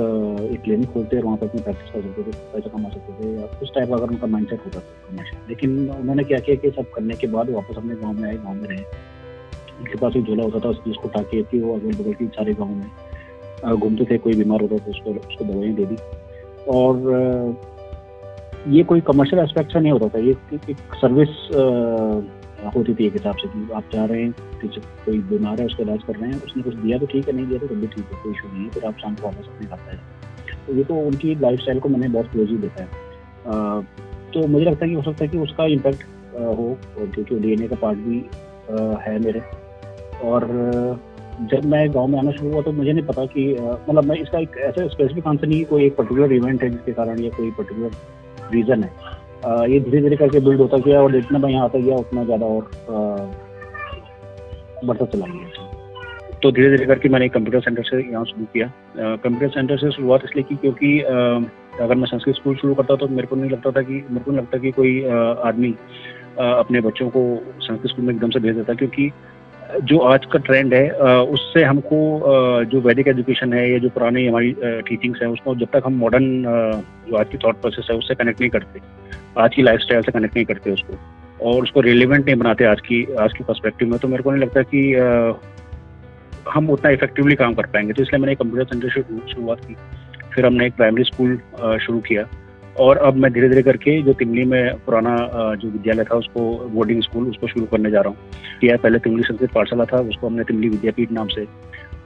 एक 0.51 0.61
क्लिनिक 0.63 0.89
खोलते 0.91 1.21
वहाँ 1.21 1.37
पर 1.37 1.47
अपनी 1.47 1.61
प्रैक्टिस 1.61 1.91
कर 1.91 2.01
सकते 2.01 2.23
थे, 2.23 2.31
पैसा 2.53 2.69
कमा 2.69 2.89
सकते 2.89 3.13
थे 3.13 3.43
उस 3.63 3.73
टाइप 3.75 3.91
अगर 3.93 4.09
उनका 4.09 4.27
माइंड 4.27 4.47
सेट 4.49 4.65
होता 4.65 4.79
था 4.79 5.09
हमेशा 5.09 5.45
लेकिन 5.49 5.89
उन्होंने 5.91 6.23
क्या 6.23 6.39
किया 6.39 6.55
कि 6.55 6.69
सब 6.71 6.91
करने 6.95 7.15
के 7.15 7.27
बाद 7.27 7.49
वापस 7.49 7.77
अपने 7.77 7.95
गाँव 7.95 8.13
में 8.13 8.29
आए, 8.29 8.37
गाँव 8.37 8.53
में 8.53 8.67
रहे। 8.69 8.83
उनके 9.79 9.97
पास 9.97 10.15
एक 10.15 10.25
झोला 10.25 10.43
होता 10.43 10.59
था 10.59 10.71
जिसको 10.81 11.09
टाके 11.09 11.43
थी 11.43 11.59
वो 11.61 11.75
अगल 11.75 11.93
बगल 11.93 12.13
की 12.13 12.25
सारे 12.35 12.53
गाँव 12.53 12.69
में 12.69 13.79
घूमते 13.79 14.05
थे, 14.05 14.17
कोई 14.17 14.33
बीमार 14.33 14.61
होता 14.61 14.77
था, 14.77 14.91
उसको 14.91 15.11
उसको 15.11 15.45
दवाइयाँ 15.45 15.75
दे 15.75 15.85
दी। 15.85 15.95
और 16.71 16.93
ये 18.67 18.83
कोई 18.83 19.01
कमर्शियल 19.07 19.41
एस्पेक्ट 19.43 19.73
से 19.73 19.79
नहीं 19.79 19.91
होता 19.91 20.07
था, 20.07 20.19
ये 20.19 20.35
एक 20.69 20.77
सर्विस 20.95 21.29
होती 22.75 22.93
थी 22.95 23.05
एक 23.05 23.13
हिसाब 23.13 23.35
से 23.37 23.47
कि 23.47 23.71
आप 23.75 23.89
जा 23.93 24.05
रहे 24.05 24.21
हैं, 24.21 24.31
कि 24.61 24.67
कोई 25.05 25.19
बीमार 25.29 25.59
है, 25.59 25.65
उसका 25.65 25.83
इलाज 25.83 26.03
कर 26.03 26.15
रहे 26.15 26.29
हैं, 26.29 26.41
उसने 26.43 26.63
कुछ 26.63 26.75
दिया 26.75 26.97
तो 26.97 27.05
ठीक 27.05 27.27
है, 27.27 27.35
नहीं 27.35 27.47
दिया 27.47 27.59
तो 27.59 27.75
भी 27.75 27.87
ठीक 27.87 28.05
है, 28.13 28.21
कोई 28.23 28.31
इशू 28.33 28.47
नहीं 28.47 28.63
है, 28.63 28.69
फिर 28.69 28.85
आप 28.85 28.97
शाम 29.01 29.15
को 29.15 29.23
वापस 29.23 29.47
अपने 29.47 29.67
खाता 29.67 29.91
हैं 29.91 30.01
तो 30.67 30.73
ये 30.73 30.83
तो 30.83 30.95
उनकी 30.97 31.35
लाइफ 31.35 31.59
स्टाइल 31.59 31.79
को 31.79 31.89
मैंने 31.89 32.07
बहुत 32.09 32.27
क्लोजली 32.31 32.57
देखा 32.57 32.81
है। 32.81 33.83
तो 34.33 34.47
मुझे 34.47 34.65
लगता 34.65 34.85
है 34.85 34.89
कि 34.89 34.95
हो 34.95 35.01
सकता 35.01 35.23
है 35.23 35.27
कि 35.31 35.37
उसका 35.37 35.65
इम्पैक्ट 35.73 36.03
हो, 36.35 36.77
क्योंकि 36.97 37.55
डी 37.55 37.67
का 37.67 37.75
पार्ट 37.75 37.99
भी 37.99 38.17
है 39.03 39.19
मेरे। 39.19 39.41
और 40.23 40.47
जब 41.41 41.65
मैं 41.65 41.87
गाँव 41.93 42.07
में 42.07 42.17
आना 42.19 42.31
शुरू 42.31 42.51
हुआ 42.51 42.61
तो 42.61 42.71
मुझे 42.71 42.91
नहीं 42.91 43.05
पता 43.05 43.25
कि 43.25 43.45
मतलब 43.53 44.03
मैं 44.03 44.15
इसका 44.17 44.39
एक 44.39 44.57
ऐसा 44.57 44.87
स्पेसिफिक 44.87 45.27
आंसर 45.27 45.47
नहीं 45.47 45.63
कोई 45.65 45.85
एक 45.85 45.95
पर्टिकुलर 45.95 46.31
इवेंट 46.33 46.63
है 46.63 46.69
जिसके 46.69 46.91
कारण 46.93 47.19
या 47.19 47.29
कोई 47.37 47.51
पर्टिकुलर 47.51 47.91
रीज़न 48.53 48.83
है। 48.83 48.91
ये 49.71 49.79
धीरे 49.79 50.01
धीरे 50.01 50.15
करके 50.15 50.39
बिल्ड 50.39 50.61
होता 50.61 50.77
गया 50.85 51.01
और 51.01 51.11
जितना 51.11 51.39
मैं 51.39 51.49
यहाँ 51.49 51.63
आता 51.63 51.79
गया, 51.79 51.95
उतना 51.95 52.23
ज़्यादा 52.23 52.45
और 52.45 52.69
बढ़ता 54.85 55.05
चला 55.05 55.25
गया। 55.25 55.73
तो 56.43 56.51
धीरे 56.51 56.69
धीरे 56.69 56.85
करके 56.85 57.09
मैंने 57.09 57.27
कंप्यूटर 57.29 57.59
सेंटर 57.59 57.83
से 57.83 58.01
यहाँ 58.01 58.23
शुरू 58.25 58.45
किया। 58.53 58.67
कंप्यूटर 58.97 59.49
सेंटर 59.49 59.77
से 59.77 59.91
शुरुआत 59.91 60.23
इसलिए 60.25 60.43
की 60.43 60.55
क्योंकि 60.55 60.99
अगर 61.01 61.95
मैं 61.95 62.07
संस्कृत 62.07 62.35
स्कूल 62.35 62.55
शुरू 62.55 62.73
करता 62.75 62.95
तो 62.95 63.07
मेरे 63.09 63.27
को 63.27 63.35
नहीं 63.35 63.51
लगता 63.51 63.71
था 63.71 63.81
कि, 63.81 63.93
मेरे 63.93 64.23
को 64.23 64.31
नहीं 64.31 64.41
लगता 64.41 64.57
कि 64.57 64.71
कोई 64.71 65.03
आदमी 65.03 65.75
अपने 66.39 66.81
बच्चों 66.81 67.09
को 67.09 67.21
संस्कृत 67.61 67.91
स्कूल 67.91 68.05
में 68.05 68.13
एकदम 68.13 68.29
से 68.29 68.39
भेज 68.39 68.55
देता 68.55 68.73
क्योंकि 68.73 69.11
जो 69.83 69.97
आज 70.07 70.25
का 70.25 70.39
ट्रेंड 70.39 70.73
है 70.73 70.89
उससे 71.25 71.63
हमको 71.63 71.97
जो 72.65 72.81
वैदिक 72.81 73.07
एजुकेशन 73.07 73.53
है 73.53 73.69
या 73.71 73.77
जो 73.77 73.89
पुरानी 73.89 74.25
हमारी 74.27 74.53
टीचिंग्स 74.61 75.21
है, 75.21 75.27
उसको 75.29 75.55
जब 75.55 75.67
तक 75.73 75.83
हम 75.85 75.93
मॉडर्न 75.93 76.43
जो 77.09 77.15
आज 77.17 77.27
की 77.31 77.37
थॉट 77.37 77.61
प्रोसेस 77.61 77.87
है, 77.91 77.97
उससे 77.97 78.15
कनेक्ट 78.15 78.41
नहीं 78.41 78.49
करते। 78.49 78.79
आज 79.37 79.55
की 79.55 79.61
लाइफ 79.61 79.79
से 79.79 80.11
कनेक्ट 80.11 80.35
नहीं 80.35 80.45
करते 80.45 80.71
उसको। 80.71 80.97
और 81.41 81.63
उसको 81.63 81.81
रिलेवेंट 81.81 82.25
नहीं 82.25 82.35
बनाते 82.35 82.65
आज 82.65 82.81
की 82.81 83.03
आज 83.19 83.33
की 83.33 83.43
पर्सपेक्टिव 83.43 83.89
में। 83.89 83.99
तो 83.99 84.07
मेरे 84.07 84.23
को 84.23 84.31
नहीं 84.31 84.41
लगता 84.41 84.61
कि 84.73 84.93
हम 86.49 86.69
उतना 86.69 86.91
इफेक्टिवली 86.91 87.35
काम 87.35 87.53
कर 87.53 87.65
पाएँगे। 87.65 87.93
तो 87.93 88.03
इसलिए 88.03 88.19
मैंने 88.19 88.35
कंप्यूटर 88.35 88.65
सेंटर 88.65 88.89
से 88.89 89.01
शुरुआत 89.33 89.65
की। 89.65 89.75
फिर 90.35 90.45
हमने 90.45 90.65
एक 90.67 90.75
प्राइमरी 90.75 91.03
स्कूल 91.03 91.39
शुरू 91.79 91.99
किया। 91.99 92.23
और 92.79 92.97
अब 92.97 93.15
मैं 93.15 93.31
धीरे 93.33 93.49
धीरे 93.49 93.61
करके 93.63 94.01
जो 94.01 94.13
तिमली 94.13 94.43
में 94.45 94.75
पुराना 94.85 95.15
जो 95.55 95.69
विद्यालय 95.69 96.03
था, 96.03 96.15
उसको 96.15 96.41
बोर्डिंग 96.69 97.01
स्कूल 97.03 97.27
उसको 97.29 97.47
शुरू 97.47 97.65
करने 97.65 97.91
जा 97.91 98.01
रहा 98.01 98.09
हूँ। 98.09 98.17
किया 98.61 98.75
पहले 98.77 98.99
तिमली 98.99 99.23
संस्कृत 99.23 99.51
पाठशाला 99.53 99.85
था, 99.85 99.99
उसको 99.99 100.27
हमने 100.27 100.43
तिमली 100.43 100.69
विद्यापीठ 100.69 101.11
नाम 101.11 101.27
से 101.27 101.45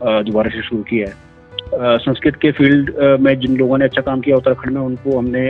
दोबारा 0.03 0.49
से 0.49 0.61
शुरू 0.61 0.81
किया 0.89 1.07
है। 1.07 1.97
संस्कृत 1.99 2.35
के 2.41 2.51
फ़ील्ड 2.51 2.93
में 3.21 3.39
जिन 3.39 3.57
लोगों 3.57 3.77
ने 3.77 3.85
अच्छा 3.85 4.01
काम 4.01 4.21
किया 4.21 4.37
उत्तराखंड 4.37 4.73
में, 4.73 4.81
उनको 4.81 5.17
हमने 5.17 5.47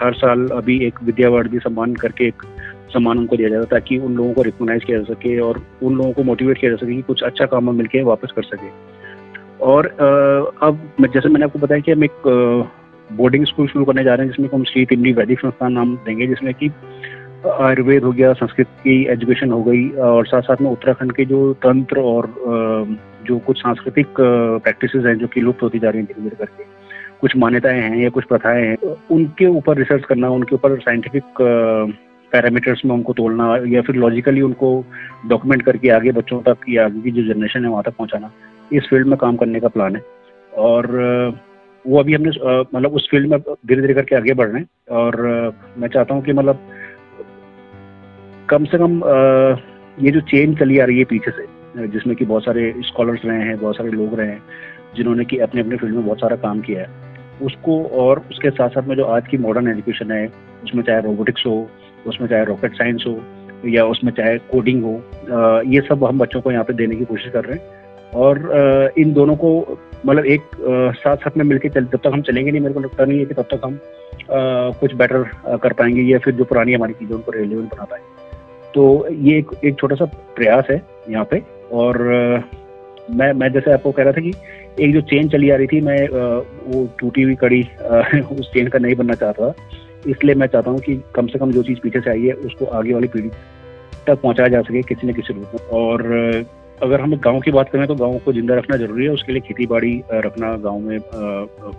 हर 0.00 0.14
साल 0.14 0.48
अभी 0.52 0.78
एक 0.86 1.02
विद्यावर्दी 1.02 1.58
सम्मान 1.58 1.94
करके 1.94 2.26
एक 2.28 2.42
सम्मान 2.92 3.18
उनको 3.18 3.36
दिया 3.36 3.48
जाता 3.48 3.62
है, 3.62 3.66
ताकि 3.70 3.98
उन 3.98 4.14
लोगों 4.16 4.32
को 4.32 4.42
रिकोगनाइज 4.42 4.84
किया 4.84 4.98
जा 4.98 5.14
सके 5.14 5.38
और 5.40 5.62
उन 5.82 5.96
लोगों 5.96 6.12
को 6.12 6.22
मोटिवेट 6.22 6.58
किया 6.58 6.70
जा 6.70 6.76
सके 6.76 6.94
कि 6.94 7.02
कुछ 7.02 7.22
अच्छा 7.22 7.46
काम 7.46 7.74
मिलकर 7.76 8.02
वापस 8.04 8.32
कर 8.36 8.42
सके। 8.42 8.68
और 9.64 9.86
अब 10.62 11.06
जैसे 11.14 11.28
मैंने 11.28 11.44
आपको 11.44 11.58
बताया 11.58 11.80
कि 11.80 11.92
हम 11.92 12.04
एक 12.04 12.22
बोर्डिंग 13.12 13.44
स्कूल 13.46 13.66
शुरू 13.66 13.84
करने 13.84 14.04
जा 14.04 14.14
रहे 14.14 14.26
हैं, 14.26 14.32
जिसमें 14.32 14.48
हम 14.54 14.64
श्री 14.64 14.84
तिमली 14.86 15.12
वैदिक 15.12 15.38
संस्थान 15.38 15.72
नाम 15.72 15.96
देंगे, 15.96 16.26
जिसमें 16.26 16.54
कि 16.54 16.70
आयुर्वेद 17.60 18.02
हो 18.02 18.12
गया, 18.12 18.32
संस्कृत 18.32 18.66
की 18.66 19.04
एजुकेशन 19.04 19.50
हो 19.50 19.62
गई, 19.62 19.88
और 19.88 20.26
साथ 20.26 20.42
साथ 20.42 20.60
में 20.60 20.70
उत्तराखंड 20.70 21.12
के 21.12 21.24
जो 21.24 21.52
तंत्र 21.54 22.00
और 22.00 22.28
जो 23.26 23.38
कुछ 23.38 23.58
सांस्कृतिक 23.58 24.06
प्रैक्टिस 24.20 24.90
हैं, 24.94 25.18
जो 25.18 25.26
कि 25.26 25.40
लुप्त 25.40 25.62
होती 25.62 25.78
जा 25.78 25.90
रही 25.90 25.98
हैं 25.98 26.06
धीरे 26.06 26.22
धीरे 26.22 26.36
करके, 26.36 26.64
कुछ 27.20 27.36
मान्यताएँ 27.36 27.80
हैं 27.80 27.96
या 27.96 28.08
कुछ 28.08 28.24
प्रथाएँ 28.24 28.66
हैं, 28.66 28.76
उनके 29.10 29.46
ऊपर 29.46 29.76
रिसर्च 29.76 30.04
करना, 30.04 30.28
उनके 30.28 30.54
ऊपर 30.54 30.78
साइंटिफिक 30.80 31.24
पैरामीटर्स 32.32 32.84
में 32.84 32.94
उनको 32.94 33.12
तोड़ना 33.12 33.56
या 33.66 33.80
फिर 33.82 33.96
लॉजिकली 33.96 34.40
उनको 34.40 34.84
डॉक्यूमेंट 35.28 35.62
करके 35.62 35.88
आगे 35.88 36.12
बच्चों 36.12 36.40
तक 36.42 36.56
या 36.68 36.84
आगे 36.84 37.00
की 37.00 37.10
जो 37.10 37.34
जनरेशन 37.34 37.64
है, 37.64 37.70
वहाँ 37.70 37.82
तक 37.82 37.96
पहुँचाना, 37.98 38.30
इस 38.72 38.88
फ़ील्ड 38.90 39.06
में 39.06 39.16
काम 39.18 39.36
करने 39.36 39.60
का 39.60 39.68
प्लान 39.68 39.96
है। 39.96 40.02
और 40.52 41.38
वो 41.84 41.98
अभी 41.98 42.14
हमने 42.14 42.30
मतलब 42.74 42.94
उस 42.94 43.08
फ़ील्ड 43.10 43.30
में 43.30 43.38
धीरे 43.40 43.80
धीरे 43.80 43.94
करके 43.94 44.16
आगे 44.16 44.34
बढ़ 44.34 44.48
रहे 44.48 44.60
हैं 44.60 44.96
और 44.96 45.54
मैं 45.78 45.88
चाहता 45.88 46.14
हूँ 46.14 46.22
कि 46.24 46.32
मतलब 46.32 46.58
कम 48.50 48.64
से 48.64 48.78
कम 48.78 49.00
ये 49.98 50.10
जो 50.10 50.20
चेंज 50.22 50.58
चली 50.58 50.78
आ 50.78 50.84
रही 50.84 50.98
है 50.98 51.04
पीछे 51.04 51.30
से, 51.30 51.46
जिसमें 51.88 52.14
कि 52.16 52.24
बहुत 52.24 52.44
सारे 52.44 52.72
स्कॉलर्स 52.86 53.24
रहे 53.24 53.42
हैं, 53.42 53.58
बहुत 53.60 53.76
सारे 53.76 53.90
लोग 53.90 54.18
रहे 54.20 54.28
हैं, 54.28 54.42
जिन्होंने 54.96 55.24
कि 55.24 55.38
अपने 55.38 55.60
अपने 55.60 55.76
फ़ील्ड 55.76 55.94
में 55.94 56.04
बहुत 56.04 56.20
सारा 56.20 56.36
काम 56.38 56.60
किया 56.60 56.80
है, 56.80 56.88
उसको 57.42 57.82
और 58.02 58.24
उसके 58.30 58.50
साथ 58.50 58.68
साथ 58.68 58.88
में 58.88 58.94
जो 58.96 59.04
आज 59.06 59.28
की 59.28 59.38
मॉडर्न 59.38 59.68
एजुकेशन 59.68 60.12
है, 60.12 60.26
उसमें 60.64 60.82
चाहे 60.82 61.00
रोबोटिक्स 61.00 61.46
हो, 61.46 61.68
उसमें 62.06 62.28
चाहे 62.28 62.44
रॉकेट 62.44 62.74
साइंस 62.74 63.04
हो, 63.06 63.20
या 63.68 63.84
उसमें 63.86 64.12
चाहे 64.12 64.38
कोडिंग 64.50 64.82
हो 64.84 65.62
ये 65.66 65.80
सब 65.88 66.04
हम 66.04 66.18
बच्चों 66.18 66.40
को 66.40 66.52
यहाँ 66.52 66.64
पे 66.64 66.72
देने 66.74 66.96
की 66.96 67.04
कोशिश 67.04 67.32
कर 67.32 67.44
रहे 67.44 67.58
हैं। 67.58 67.78
और 68.14 68.92
इन 68.98 69.12
दोनों 69.12 69.36
को 69.36 69.78
मतलब 70.06 70.26
एक 70.26 70.42
साथ 70.96 71.16
साथ 71.16 71.36
में 71.36 71.44
मिलकर 71.44 71.68
चल, 71.68 71.84
जब 71.84 71.98
तक 71.98 72.10
हम 72.12 72.22
चलेंगे 72.22 72.50
नहीं, 72.50 72.60
मेरे 72.60 72.74
को 72.74 72.80
लगता 72.80 73.04
नहीं 73.04 73.18
है 73.18 73.24
कि 73.24 73.34
तब 73.34 73.46
तक 73.50 73.60
हम 73.64 73.78
कुछ 74.80 74.94
बेटर 74.94 75.22
कर 75.62 75.72
पाएँगे 75.72 76.02
या 76.02 76.18
फिर 76.18 76.34
जो 76.34 76.44
पुरानी 76.44 76.72
हमारी 76.74 76.92
चीज़ें 76.92 77.14
उनको 77.16 77.32
रेलिवेंट 77.32 77.74
बना 77.74 77.84
पाएँगे। 77.84 78.18
तो 78.74 79.08
ये 79.10 79.38
एक 79.38 79.50
एक 79.64 79.78
छोटा 79.80 79.96
सा 79.96 80.04
प्रयास 80.36 80.66
है 80.70 80.80
यहाँ 81.10 81.24
पे 81.30 81.42
और 81.72 81.98
मैं 83.10 83.32
मैं 83.32 83.52
जैसे 83.52 83.72
आपको 83.72 83.92
कह 83.92 84.02
रहा 84.02 84.12
था 84.12 84.20
कि 84.20 84.32
एक 84.80 84.92
जो 84.94 85.00
चेन 85.02 85.28
चली 85.28 85.50
आ 85.50 85.56
रही 85.56 85.66
थी, 85.66 85.80
मैं 85.80 86.06
वो 86.08 86.86
टूटी 86.98 87.22
हुई 87.22 87.34
कड़ी 87.34 87.62
उस 88.32 88.50
चेन 88.52 88.68
का 88.68 88.78
नहीं 88.78 88.94
बनना 88.94 89.14
चाहता 89.14 89.52
इसलिए 90.08 90.34
मैं 90.34 90.46
चाहता 90.46 90.70
हूँ 90.70 90.78
कि 90.80 90.94
कम 91.14 91.26
से 91.26 91.38
कम 91.38 91.50
जो 91.52 91.62
चीज़ 91.62 91.78
पीछे 91.82 92.00
से 92.00 92.10
आई 92.10 92.26
है, 92.26 92.32
उसको 92.32 92.64
आगे 92.66 92.92
वाली 92.94 93.08
पीढ़ी 93.08 93.28
तक 94.06 94.20
पहुँचाया 94.22 94.48
जा 94.48 94.60
सके 94.62 94.82
किसी 94.84 95.06
न 95.06 95.12
किसी 95.12 95.34
रूप 95.34 95.50
में। 95.54 95.66
और 95.80 96.02
अगर 96.82 97.00
हम 97.00 97.14
गाँव 97.16 97.40
की 97.40 97.50
बात 97.50 97.70
करें 97.70 97.86
तो 97.86 97.94
गाँव 97.94 98.18
को 98.24 98.32
ज़िंदा 98.32 98.54
रखना 98.54 98.76
ज़रूरी 98.76 99.04
है, 99.04 99.10
उसके 99.12 99.32
लिए 99.32 99.40
खेती 99.40 99.66
बाड़ी 99.66 99.92
रखना, 100.12 100.54
गाँव 100.58 100.78
में 100.80 100.98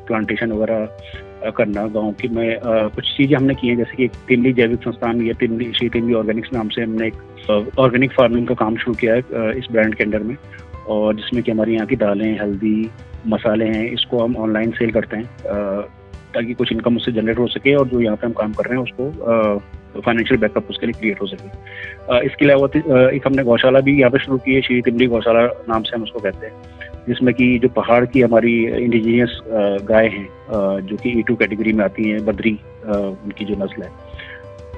प्लांटेशन 0.07 0.51
वगैरह 0.51 1.51
करना, 1.51 1.85
गाँव 1.87 2.11
की 2.21 2.27
में 2.27 2.59
कुछ 2.63 3.05
चीज़ें 3.17 3.35
हमने 3.37 3.55
की 3.55 3.67
हैं, 3.67 3.77
जैसे 3.77 3.95
कि 3.97 4.07
तिमली 4.27 4.53
जैविक 4.53 4.83
संस्थान, 4.83 5.21
या 5.21 5.33
तिमली 5.39 5.71
श्री 5.73 5.89
तिमली 5.89 6.13
ऑर्गेनिक्स 6.13 6.53
नाम 6.53 6.69
से 6.69 6.81
हमने 6.81 7.07
एक 7.07 7.79
ऑर्गेनिक 7.79 8.11
फ़ार्मिंग 8.11 8.47
का 8.47 8.55
काम 8.55 8.77
शुरू 8.77 8.93
किया 8.95 9.13
है 9.13 9.57
इस 9.59 9.67
ब्रांड 9.71 9.95
के 9.95 10.03
अंडर 10.03 10.23
में। 10.23 10.35
और 10.89 11.15
जिसमें 11.15 11.43
कि 11.43 11.51
हमारे 11.51 11.73
यहाँ 11.73 11.87
की 11.87 11.95
दालें, 11.95 12.39
हल्दी, 12.39 12.89
मसाले 13.27 13.65
हैं, 13.67 13.91
इसको 13.91 14.23
हम 14.23 14.35
ऑनलाइन 14.37 14.71
सेल 14.71 14.91
करते 14.91 15.17
हैं 15.17 15.25
ताकि 16.33 16.53
कुछ 16.53 16.71
इनकम 16.71 16.95
उससे 16.97 17.11
जनरेट 17.11 17.39
हो 17.39 17.47
सके 17.49 17.73
और 17.75 17.87
जो 17.87 17.99
यहाँ 18.01 18.15
पे 18.17 18.27
हम 18.27 18.33
काम 18.33 18.53
कर 18.53 18.65
रहे 18.65 18.77
हैं 18.77 18.83
उसको 18.83 19.79
फाइनेंशियल 19.95 20.39
बैकअप 20.41 20.69
उसके 20.69 20.85
लिए 20.85 20.99
क्रिएट 20.99 21.21
हो 21.21 21.27
सके। 21.27 22.25
इसके 22.25 22.45
अलावा 22.45 22.67
एक 23.09 23.27
हमने 23.27 23.43
गौशाला 23.43 23.79
भी 23.79 23.99
यहाँ 23.99 24.11
पे 24.11 24.19
शुरू 24.19 24.37
की 24.37 24.53
है, 24.53 24.61
श्री 24.61 24.81
तिमली 24.81 25.07
गौशाला 25.07 25.45
नाम 25.69 25.83
से 25.83 25.95
हम 25.95 26.03
उसको 26.03 26.19
कहते 26.19 26.47
हैं। 26.47 26.79
जिसमें 27.07 27.33
कि 27.33 27.57
जो 27.59 27.67
पहाड़ 27.75 28.05
की 28.05 28.21
हमारी 28.21 28.53
इंडिजीनियस 28.65 29.39
गाय 29.85 30.07
हैं 30.07 30.27
जो 30.81 30.97
कि 30.97 31.19
ई 31.19 31.21
टू 31.27 31.35
कैटेगरी 31.35 31.73
में 31.73 31.83
आती 31.85 32.09
हैं, 32.09 32.25
बद्री 32.25 32.57
उनकी 32.85 33.45
जो 33.45 33.55
नस्ल 33.63 33.83
है, 33.83 33.89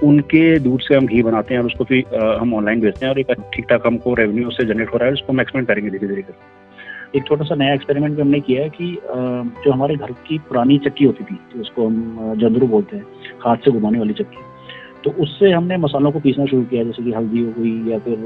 उनके 0.04 0.60
दूध 0.60 0.82
से 0.82 0.96
हम 0.96 1.06
घी 1.08 1.22
बनाते 1.24 1.54
हैं 1.54 1.62
और 1.62 1.68
उसको 1.68 1.84
फिर 1.84 2.16
हम 2.40 2.54
ऑनलाइन 2.54 2.80
बेचते 2.82 3.06
हैं 3.06 3.14
और 3.14 3.20
एक 3.20 3.32
ठीक 3.54 3.66
ठाक 3.70 3.88
हमको 3.88 4.14
रेवेन्यू 4.14 4.48
उससे 4.48 4.66
जनरेट 4.66 4.94
हो 4.94 4.98
रहा 4.98 5.08
है, 5.08 5.14
उसको 5.14 5.34
हम 5.34 5.42
एक्सपेंड 5.42 5.68
करेंगे 5.68 5.90
धीरे 5.90 6.08
धीरे 6.08 6.22
करके। 6.22 7.18
एक 7.18 7.28
छोटा 7.28 7.46
सा 7.46 7.56
नया 7.56 7.74
एक्सपेरिमेंट 7.74 8.16
भी 8.16 8.22
हमने 8.22 8.40
किया 8.40 8.62
है 8.64 8.70
कि 8.72 8.98
जो 9.66 9.72
हमारे 9.72 9.96
घर 9.96 10.12
की 10.28 10.38
पुरानी 10.48 10.78
चक्की 10.86 11.06
होती 11.06 11.24
थी 11.24 11.60
उसको 11.60 11.88
हम 11.88 12.34
जंदरू 12.38 12.68
बोलते 12.68 12.96
हैं, 12.96 13.06
हाथ 13.46 13.58
से 13.58 13.72
घुमाने 13.72 14.00
वाली 14.00 14.14
चक्की 14.14 14.38
तो 15.04 15.12
उससे 15.24 15.52
हमने 15.52 15.78
मसालों 15.78 16.12
को 16.12 16.20
पीसना 16.20 16.46
शुरू 16.46 16.64
किया, 16.64 16.84
जैसे 16.84 17.04
कि 17.04 17.12
हल्दी 17.12 17.40
हो 17.40 17.52
गई 17.58 17.92
या 17.92 18.00
फिर 18.00 18.18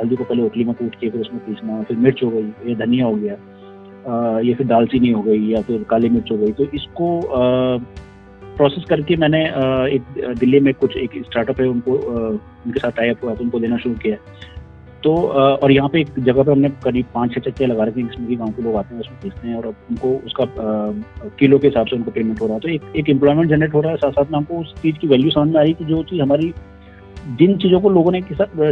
हल्दी 0.00 0.16
को 0.16 0.24
पहले 0.24 0.42
उटली 0.42 0.64
में 0.64 0.74
कूट 0.74 0.94
के 0.94 1.10
फिर 1.10 1.20
उसमें 1.20 1.40
पीसना, 1.46 1.82
फिर 1.82 1.96
मिर्च 1.96 2.22
हो 2.24 2.30
गई, 2.30 2.70
या 2.70 2.74
धनिया 2.76 3.06
हो 3.06 3.14
गया 3.14 3.36
या 4.40 4.54
फिर 4.56 4.66
दालचीनी 4.66 5.10
हो 5.10 5.22
गई 5.22 5.46
या 5.48 5.60
फिर 5.62 5.82
काली 5.90 6.08
मिर्च 6.08 6.30
हो 6.32 6.36
गई। 6.36 6.52
तो 6.52 6.64
इसको 6.74 7.20
प्रोसेस 8.56 8.84
करके 8.88 9.16
मैंने 9.16 9.42
एक 9.94 10.34
दिल्ली 10.38 10.60
में 10.60 10.72
कुछ 10.74 10.96
एक 10.96 11.10
स्टार्टअप 11.24 11.60
है, 11.60 11.66
उनको 11.68 11.92
उनके 11.92 12.80
साथ 12.80 12.90
टाइप 12.96 13.24
हुआ 13.24 13.34
तो 13.34 13.44
उनको 13.44 13.60
देना 13.60 13.76
शुरू 13.76 13.94
किया। 14.02 14.16
तो 15.04 15.14
और 15.16 15.72
यहाँ 15.72 15.88
पे 15.88 16.00
एक 16.00 16.08
जगह 16.18 16.42
पे 16.42 16.52
हमने 16.52 16.68
करीब 16.84 17.06
पाँच 17.14 17.34
छः 17.34 17.40
चक्के 17.40 17.66
लगा 17.66 17.84
रखे 17.84 18.00
हैं, 18.00 18.08
जिसमें 18.08 18.28
कि 18.28 18.36
गाँव 18.36 18.50
के 18.50 18.62
लोग 18.62 18.76
आते 18.76 18.94
हैं 18.94 19.00
उसमें 19.00 19.18
बेचते 19.22 19.48
हैं 19.48 19.56
और 19.56 19.66
उनको 19.66 20.14
उसका 20.26 20.44
किलो 21.38 21.58
के 21.58 21.66
हिसाब 21.68 21.86
से 21.86 21.96
उनको 21.96 22.10
पेमेंट 22.10 22.40
हो 22.40 22.46
रहा 22.46 22.54
है। 22.54 22.60
तो 22.60 22.68
एक 22.68 22.96
एक 22.96 23.10
एम्प्लॉयमेंट 23.10 23.50
जनरेट 23.50 23.74
हो 23.74 23.80
रहा 23.80 23.92
है 23.92 23.96
साथ 23.98 24.12
साथ 24.12 24.30
में 24.32 24.38
हमको 24.38 24.60
उस 24.60 24.74
चीज़ 24.82 24.96
की 24.98 25.06
वैल्यू 25.08 25.30
समझ 25.30 25.48
में 25.48 25.60
आई 25.60 25.72
कि 25.72 25.84
जो 25.84 26.02
चीज़ 26.02 26.22
हमारी, 26.22 26.52
जिन 27.38 27.56
चीज़ों 27.58 27.80
को 27.80 27.90
लोगों 27.90 28.12
ने 28.12 28.20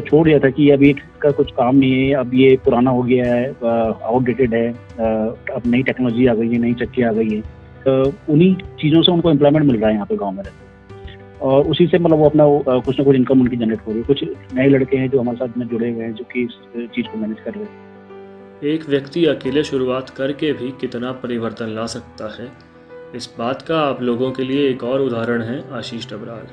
छोड़ 0.00 0.24
दिया 0.24 0.38
था 0.38 0.50
कि 0.50 0.70
अभी 0.70 0.90
इसका 0.90 1.30
कुछ 1.32 1.50
काम 1.52 1.76
नहीं 1.76 1.92
है, 1.92 2.14
अब 2.14 2.34
ये 2.34 2.56
पुराना 2.64 2.90
हो 2.90 3.02
गया 3.02 3.34
है 3.34 3.52
आउटडेटेड 3.74 4.54
है 4.54 4.68
अब 4.70 5.62
नई 5.66 5.82
टेक्नोलॉजी 5.82 6.26
आ 6.26 6.34
गई 6.34 6.48
है, 6.48 6.58
नई 6.58 6.74
चक्की 6.82 7.02
आ 7.02 7.12
गई 7.12 7.28
है। 7.28 7.40
तो 7.84 8.12
उन्हीं 8.32 8.54
चीज़ों 8.80 9.02
से 9.02 9.12
उनको 9.12 9.30
एम्प्लॉयमेंट 9.30 9.66
मिल 9.66 9.76
रहा 9.76 9.88
है 9.88 9.94
यहाँ 9.94 10.06
पे 10.06 10.16
गाँव 10.16 10.32
में 10.32 10.42
रहते 10.42 10.61
और 11.42 11.68
उसी 11.68 11.86
से 11.86 11.98
मतलब 11.98 12.18
वो 12.18 12.26
अपना 12.26 12.44
कुछ 12.80 12.98
ना 12.98 13.04
कुछ 13.04 13.16
इनकम 13.16 13.40
उनकी 13.40 13.56
जनरेट 13.56 13.80
हो 13.80 13.92
रही 13.92 14.00
है। 14.00 14.06
कुछ 14.06 14.24
नए 14.54 14.68
लड़के 14.68 14.96
हैं 14.96 15.08
जो 15.10 15.20
हमारे 15.20 15.36
साथ 15.36 15.58
में 15.58 15.66
जुड़े 15.68 15.90
हुए 15.90 16.04
हैं 16.04 16.12
जो 16.14 16.24
कि 16.24 16.42
इस 16.42 16.88
चीज़ 16.94 17.06
को 17.06 17.18
मैनेज 17.18 17.40
कर 17.40 17.54
रहे 17.54 17.64
हैं। 17.64 18.60
एक 18.64 18.88
व्यक्ति 18.88 19.24
अकेले 19.26 19.64
शुरुआत 19.64 20.10
करके 20.10 20.52
भी 20.52 20.70
कितना 20.80 21.12
परिवर्तन 21.12 21.68
ला 21.68 21.86
सकता 21.86 22.28
है? 22.42 22.50
इस 23.16 23.34
बात 23.38 23.62
का 23.62 23.80
आप 23.80 24.02
लोगों 24.02 24.30
के 24.32 24.42
लिए 24.42 24.68
एक 24.70 24.84
और 24.84 25.00
उदाहरण 25.00 25.42
है 25.42 25.62
आशीष 25.72 26.10
डबराल। 26.10 26.46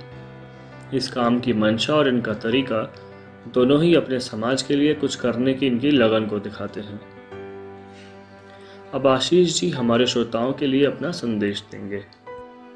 इस 0.97 1.07
काम 1.07 1.39
की 1.39 1.53
मंशा 1.53 1.93
और 1.93 2.07
इनका 2.07 2.33
तरीका 2.33 2.81
दोनों 3.53 3.81
ही 3.83 3.95
अपने 3.95 4.19
समाज 4.19 4.61
के 4.61 4.75
लिए 4.75 4.93
कुछ 4.93 5.15
करने 5.15 5.53
की 5.53 5.67
इनकी 5.67 5.91
लगन 5.91 6.25
को 6.25 6.39
दिखाते 6.39 6.79
हैं। 6.79 6.99
अब 8.93 9.07
आशीष 9.07 9.59
जी 9.59 9.69
हमारे 9.69 10.05
श्रोताओं 10.05 10.53
के 10.53 10.67
लिए 10.67 10.85
अपना 10.85 11.11
संदेश 11.11 11.63
देंगे। 11.71 12.01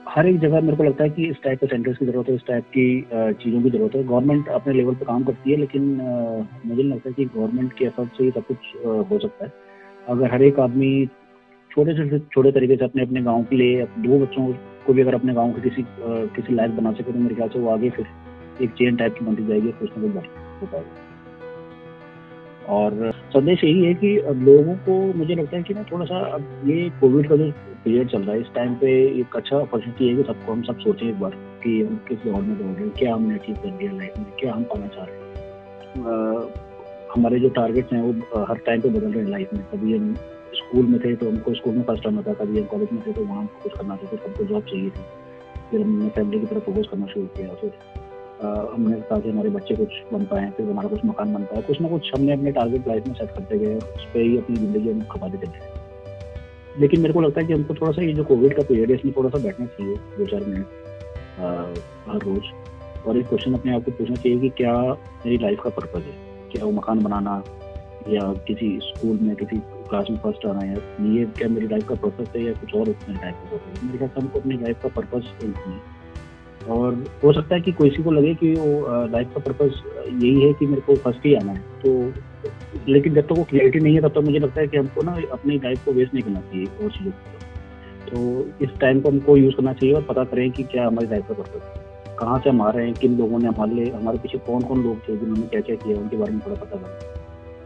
हर 0.08 0.28
एक 0.28 0.40
जगह 0.40 0.62
मेरे 0.62 0.78
को 0.78 0.84
लगता 0.84 1.04
है 1.04 1.10
कि 1.10 1.26
इस 1.30 1.36
टाइप 1.44 1.60
के 1.60 1.68
सेंटर्स 1.68 1.98
की 1.98 2.06
ज़रूरत 2.06 2.30
है, 2.30 2.36
इस 2.36 2.42
टाइप 2.48 2.64
की 2.68 3.02
चीज़ों 3.44 3.62
की 3.62 3.70
ज़रूरत 3.70 3.96
है। 3.96 4.04
गवर्नमेंट 4.04 4.48
अपने 4.52 4.74
लेवल 4.74 4.96
पर 4.96 5.06
काम 5.06 5.24
करती 5.24 5.52
है, 5.52 5.58
लेकिन 5.58 5.84
मुझे 6.66 6.82
नहीं 6.82 6.90
लगता 6.90 7.12
कि 7.12 7.26
गवर्नमेंट 7.26 7.74
के 7.74 7.86
एफर्ट 7.86 8.18
से 8.18 8.24
ही 8.24 8.32
सब 8.32 8.46
कुछ 8.48 8.58
हो 9.12 9.20
सकता 9.20 9.46
है। 9.46 9.52
अगर 10.08 10.32
हर 10.34 10.44
एक 10.44 10.60
आदमी 10.60 11.06
छोटे 11.72 11.94
से 11.94 12.20
छोटे 12.20 12.52
तरीके 12.52 12.76
से 12.76 12.86
अपने 12.86 13.04
अपने 13.04 13.22
गाँव 13.22 13.44
के 13.44 13.56
लिए 13.56 13.86
दो 14.00 14.20
बच्चों 14.20 14.48
को 14.86 14.94
भी 14.94 15.02
अगर 15.02 15.16
अपने 15.16 15.34
गाँव 15.34 15.54
के 15.54 15.70
किसी 15.70 15.86
किसी 16.36 16.56
लायक 16.56 16.76
बना 16.78 16.92
सके 16.92 17.12
तो 17.12 17.20
मेरे 17.20 17.36
ख्याल 17.36 17.50
से 17.50 17.60
वो 17.60 17.70
आगे 17.70 17.90
फिर 17.90 18.06
एक 18.62 18.74
चेन 18.74 18.96
टाइप 18.96 19.16
की 19.20 19.26
बनती 19.26 19.48
जाएगी 19.48 19.72
कुछ 19.80 19.98
ना 19.98 20.14
कुछ 20.14 20.26
हो 20.62 20.66
पाएगा। 20.66 21.03
और 22.70 23.12
संदेश 23.30 23.64
यही 23.64 23.86
है 23.86 23.94
कि 23.94 24.16
लोगों 24.44 24.76
को 24.86 24.94
मुझे 25.14 25.36
लगता 25.36 25.58
है 25.58 25.64
कि 25.64 25.74
ना 25.74 25.84
थोड़ा 25.84 26.06
सा 26.06 26.20
अब 26.36 26.62
ये 26.66 26.90
कोविड 27.02 27.30
का 27.30 27.36
जो 27.36 27.52
पीरियड 27.84 28.10
चल 28.10 28.22
रहा 28.22 28.36
है, 28.36 28.42
इस 28.42 28.48
टाइम 28.56 28.76
पे 28.76 28.92
एक 29.20 29.36
अच्छा 29.36 29.58
अपॉर्चुनिटी 29.58 30.08
है 30.08 30.16
कि 30.16 30.24
सबको 30.24 30.52
हम 30.52 30.62
सब 30.64 30.78
सोचें 30.80 31.08
एक 31.08 31.20
बार 31.20 31.32
कि 31.64 31.82
हम 31.82 31.96
किस 32.08 32.18
दौर 32.20 32.42
में 32.42 32.58
दौड़ 32.58 32.68
रहे 32.68 32.84
हैं 32.84 32.94
क्या 33.00 33.14
हमने 33.14 33.36
अचीव 33.36 33.56
कर 33.56 33.78
लिया 33.80 33.92
लाइफ 33.92 34.18
में, 34.18 34.26
क्या 34.40 34.54
हम 34.54 34.64
पाना 34.64 34.88
चाह 34.88 35.06
रहे 35.06 35.16
हैं। 35.16 35.24
हमारे 37.16 37.40
जो 37.40 37.50
टारगेट्स 37.58 37.94
हैं 37.94 38.02
वो 38.02 38.44
हर 38.46 38.58
टाइम 38.66 38.82
पे 38.82 38.90
बदल 38.90 39.12
रहे 39.12 39.24
हैं 39.24 39.30
लाइफ 39.32 39.54
में। 39.54 39.64
कभी 39.74 39.98
हम 39.98 40.14
स्कूल 40.56 40.86
में 40.86 41.00
थे 41.00 41.16
तो 41.16 41.30
हमको 41.30 41.54
स्कूल 41.54 41.76
में 41.76 41.84
फ़र्स्ट 41.84 42.08
आना 42.08 42.22
था, 42.22 42.34
कभी 42.34 42.60
हम 42.60 42.66
कॉलेज 42.66 42.92
में 42.94 43.02
थे 43.08 43.14
तो 43.14 43.26
वहाँ 43.26 43.46
कुछ 43.64 43.78
करना 43.78 43.96
था 43.96 44.08
फिर 44.08 44.20
हमको 44.26 44.44
जॉब 44.44 44.64
चाहिए 44.64 44.90
थी। 44.90 45.04
फिर 45.72 45.82
हमने 45.82 46.10
फैमिली 46.10 46.40
की 46.40 46.46
तरफ़ 46.46 46.64
फोकस 46.64 46.88
करना 46.92 47.06
शुरू 47.08 47.26
किया 47.38 47.54
फिर 47.62 47.72
हमने 48.44 49.00
कहा 49.00 49.20
कि 49.20 49.30
हमारे 49.30 49.50
बच्चे 49.50 49.76
कुछ 49.76 49.90
बन 50.14 50.26
पाए, 50.26 50.50
फिर 50.58 50.70
हमारा 50.70 50.90
कुछ 50.90 51.06
मकान 51.06 51.34
बन 51.34 51.44
पाया 51.44 51.62
कुछ 51.62 51.82
ना 51.82 51.88
कुछ 51.88 52.12
हमने 52.16 52.34
अपने 52.34 52.52
टारगेट 52.52 52.88
लाइफ 52.88 53.08
में 53.08 53.14
सेट 53.14 53.32
करते 53.32 53.58
गए, 53.60 53.76
उस 53.76 54.06
पर 54.06 54.20
ही 54.20 54.38
अपनी 54.38 54.56
ज़िंदगी 54.56 54.90
हम 54.90 55.02
खपा 55.12 55.28
देते 55.28 55.48
गए। 55.48 56.80
लेकिन 56.80 57.02
मेरे 57.02 57.14
को 57.14 57.22
लगता 57.22 57.42
है 57.42 57.48
कि 57.48 57.54
हमको 57.54 57.74
थोड़ा 57.74 57.92
सा 57.92 58.02
ये 58.02 58.14
जो 58.14 58.24
कोविड 58.24 58.56
का 58.56 58.64
पीरियड 58.64 58.92
है, 58.92 58.96
इसमें 58.98 59.14
थोड़ा 59.18 59.30
सा 59.30 59.38
बैठना 59.38 59.66
चाहिए, 59.66 59.96
दो 60.18 60.26
चार 60.26 60.46
मिनट 60.46 60.66
हर 62.10 62.20
रोज। 62.26 62.52
और 63.08 63.18
एक 63.18 63.28
क्वेश्चन 63.28 63.54
अपने 63.54 63.76
आप 63.76 63.84
को 63.84 63.92
पूछना 63.92 64.16
चाहिए 64.16 64.40
कि 64.40 64.50
क्या 64.50 64.74
मेरी 65.26 65.38
लाइफ 65.38 65.60
का 65.62 65.70
पर्पज़ 65.70 66.04
है? 66.04 66.16
क्या 66.52 66.66
वो 66.66 66.72
मकान 66.72 67.04
बनाना 67.04 67.44
या 68.10 68.22
किसी 68.48 68.68
स्कूल 68.84 69.20
में 69.22 69.36
किसी 69.36 69.58
क्लास 69.90 70.08
में 70.10 70.18
फ़र्स्ट 70.18 70.46
आना 70.46 70.60
है 70.60 70.76
ये 71.16 71.26
क्या 71.38 71.48
मेरी 71.48 71.68
लाइफ 71.68 71.88
का 71.88 71.96
पर्पज़ 71.96 72.38
है 72.38 72.44
या 72.44 72.54
कुछ 72.54 72.76
और 72.76 72.86
का 72.86 72.92
पर्पज़ 72.92 73.26
है? 73.26 73.86
मेरे 73.86 73.98
ख्याल 73.98 74.10
हमको 74.18 74.40
अपनी 74.40 74.58
लाइफ 74.58 74.82
का 74.84 74.90
पर्पज़ 74.90 75.26
और 76.70 77.04
हो 77.24 77.34
सकता 77.34 77.56
है 77.56 77.62
कि 77.62 77.72
किसी 77.72 78.04
को 78.04 78.12
लगे 78.12 78.34
कि 78.34 78.54
वो 78.56 79.08
लाइफ 79.08 79.28
का 79.28 79.40
पर्पज़ 79.40 79.74
यही 80.10 80.42
है 80.42 80.54
कि 80.54 80.66
मेरे 80.66 80.82
को 80.82 80.96
फ़र्स्ट 80.96 81.26
ही 81.26 81.34
आना 81.34 81.52
है। 81.52 81.60
तो 81.86 82.14
लेकिन 82.88 83.14
जब 83.14 83.22
तक 83.22 83.32
वो 83.32 83.44
क्लियरिटी 83.44 83.80
नहीं 83.80 83.96
है, 83.96 84.02
तब 84.02 84.08
तक 84.08 84.18
मुझे 84.18 84.40
लगता 84.40 84.62
है 84.62 84.68
कि 84.68 84.78
हमको 84.78 85.02
ना 85.02 85.18
अपनी 85.32 85.58
लाइफ 85.58 85.86
को 85.86 85.92
वेस्ट 85.92 86.14
नहीं 86.14 86.24
करना 86.24 86.42
चाहिए 86.42 86.66
और 86.66 86.90
चीज़ों 86.90 87.12
को। 87.12 87.34
तो 88.10 88.48
इस 88.66 88.70
टाइम 88.82 89.02
को 89.02 89.10
हमको 89.10 89.38
यूज़ 89.38 89.56
करना 89.56 89.74
चाहिए 89.74 89.96
और 89.96 90.02
पता 90.02 90.24
करें 90.24 90.52
कि 90.52 90.64
क्या 90.64 90.88
हमारी 90.88 91.08
लाइफ 91.08 91.28
का 91.28 91.34
पर्पज़ 91.34 92.18
कहाँ 92.20 92.40
से 92.40 92.50
हम 92.50 92.62
आ 92.62 92.70
रहे 92.70 92.86
हैं, 92.86 92.94
किन 92.94 93.18
लोगों 93.18 93.40
ने 93.40 93.48
हमारे 93.48 93.74
लिए, 93.74 93.92
हमारे 93.92 94.18
पीछे 94.18 94.38
कौन 94.38 94.62
कौन 94.62 94.84
लोग 94.84 94.98
थे, 94.98 95.18
जिन्होंने 95.18 95.48
क्या 95.48 95.62
क्या 95.62 95.76
किया, 95.76 95.98
उनके 95.98 96.18
बारे 96.18 96.32
में 96.32 96.42
थोड़ा 96.42 96.56
पता 96.56 96.78
करें। 96.78 97.13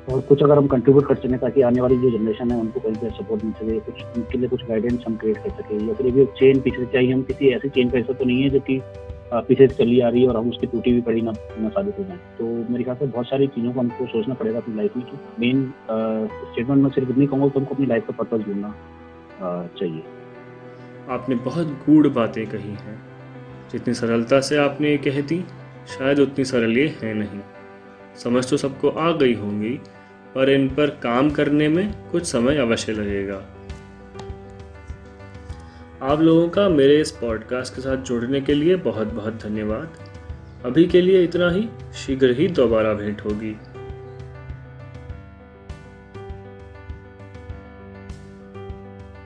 और 0.08 0.20
कुछ 0.28 0.42
अगर 0.44 0.58
हम 0.58 0.68
कंट्रीब्यूट 0.68 1.08
कर 1.08 1.16
सकें 1.16 1.38
ताकि 1.40 1.62
आने 1.62 1.82
वाली 1.82 1.98
जो 2.00 2.10
जनरेशन 2.12 2.52
है, 2.52 2.60
उनको 2.60 2.80
कहीं 2.80 2.96
पर 2.96 3.10
सपोर्ट 3.14 3.44
मिल 3.44 3.54
सके, 3.54 3.80
कुछ 3.82 4.18
उनके 4.18 4.38
लिए 4.38 4.50
कुछ 4.50 4.64
गाइडेंस 4.66 5.04
हम 5.08 5.16
क्रिएट 5.18 5.38
कर 5.38 5.50
सके, 5.52 5.86
या 5.88 5.94
फिर 5.94 6.08
एक 6.08 6.30
चेन 6.40 6.60
पीछे 6.62 6.86
चाहिए, 6.86 7.14
हम 7.14 7.22
किसी 7.24 7.50
ऐसी 7.56 7.70
चेन 7.70 7.90
का 7.90 7.98
हिस्सा 7.98 8.14
तो 8.14 8.26
नहीं 8.26 8.42
है 8.44 8.50
जो 8.50 8.60
कि 8.70 8.82
पीछे 9.48 9.68
चली 9.68 10.00
आ 10.00 10.10
रही 10.10 10.22
है 10.22 10.28
और 10.30 10.38
हम 10.38 10.50
उसकी 10.50 10.68
टूटी 10.68 10.92
हुई 10.92 11.02
कड़ी 11.02 11.22
ना 11.22 11.32
ना 11.60 11.70
साबित 11.70 11.98
हो 12.00 12.04
जाए। 12.04 12.18
तो 12.38 12.46
मेरे 12.72 12.84
ख्याल 12.84 12.98
से 12.98 13.06
बहुत 13.08 13.28
सारी 13.28 13.48
चीज़ों 13.56 13.74
को 13.74 13.80
हमको 13.80 14.06
सोचना 14.08 14.34
पड़ेगा 14.34 14.60
अपनी 14.60 14.76
लाइफ 14.76 14.96
में 14.98 15.06
कि 15.06 15.18
मेन 15.40 15.66
स्टेटमेंट 15.90 16.84
में 16.84 16.90
सिर्फ़ 16.90 17.10
इतनी 17.12 17.28
कहूँगा 17.28 17.48
तो 17.48 17.60
हमको 17.60 17.76
अपनी 17.76 17.86
लाइफ 17.86 18.08
का 18.08 18.14
पर्पज 18.20 18.46
ढूंढना 18.46 18.74
चाहिए। 19.42 20.04
आपने 21.10 21.36
बहुत 21.44 21.68
गूढ़ 21.86 22.08
बातें 22.14 22.46
कही 22.48 22.72
हैं। 22.78 22.98
जितनी 23.72 23.94
सरलता 23.94 24.40
से 24.42 24.58
आपने 24.60 24.96
कह 25.00 25.22
दी, 25.24 25.44
शायद 25.90 26.20
उतनी 26.20 26.46
सरल 26.46 26.78
ये 26.78 26.88
है 27.02 27.14
नहीं। 27.16 27.42
समझ 28.18 28.50
तो 28.50 28.58
सबको 28.58 28.90
आ 28.90 29.12
गई 29.14 29.34
होंगी 29.36 29.80
पर 30.36 30.50
इन 30.50 30.70
पर 30.70 30.90
काम 30.90 31.30
करने 31.30 31.68
में 31.68 32.10
कुछ 32.12 32.24
समय 32.26 32.58
अवश्य 32.58 32.92
लगेगा। 32.92 33.46
आप 36.02 36.22
लोगों 36.22 36.50
का 36.50 36.70
मेरे 36.70 37.02
इस 37.02 37.12
पॉडकास्ट 37.12 37.76
के 37.76 37.82
साथ 37.82 37.98
जुड़ने 37.98 38.42
के 38.42 38.54
लिए 38.54 38.76
बहुत 38.76 39.08
बहुत 39.08 39.34
धन्यवाद। 39.34 39.90
अभी 40.66 40.86
के 40.86 41.02
लिए 41.02 41.24
इतना 41.24 41.50
ही। 41.50 41.70
शीघ्र 41.94 42.30
ही 42.32 42.48
दोबारा 42.48 42.94
भेंट 42.94 43.22
होगी। 43.22 43.56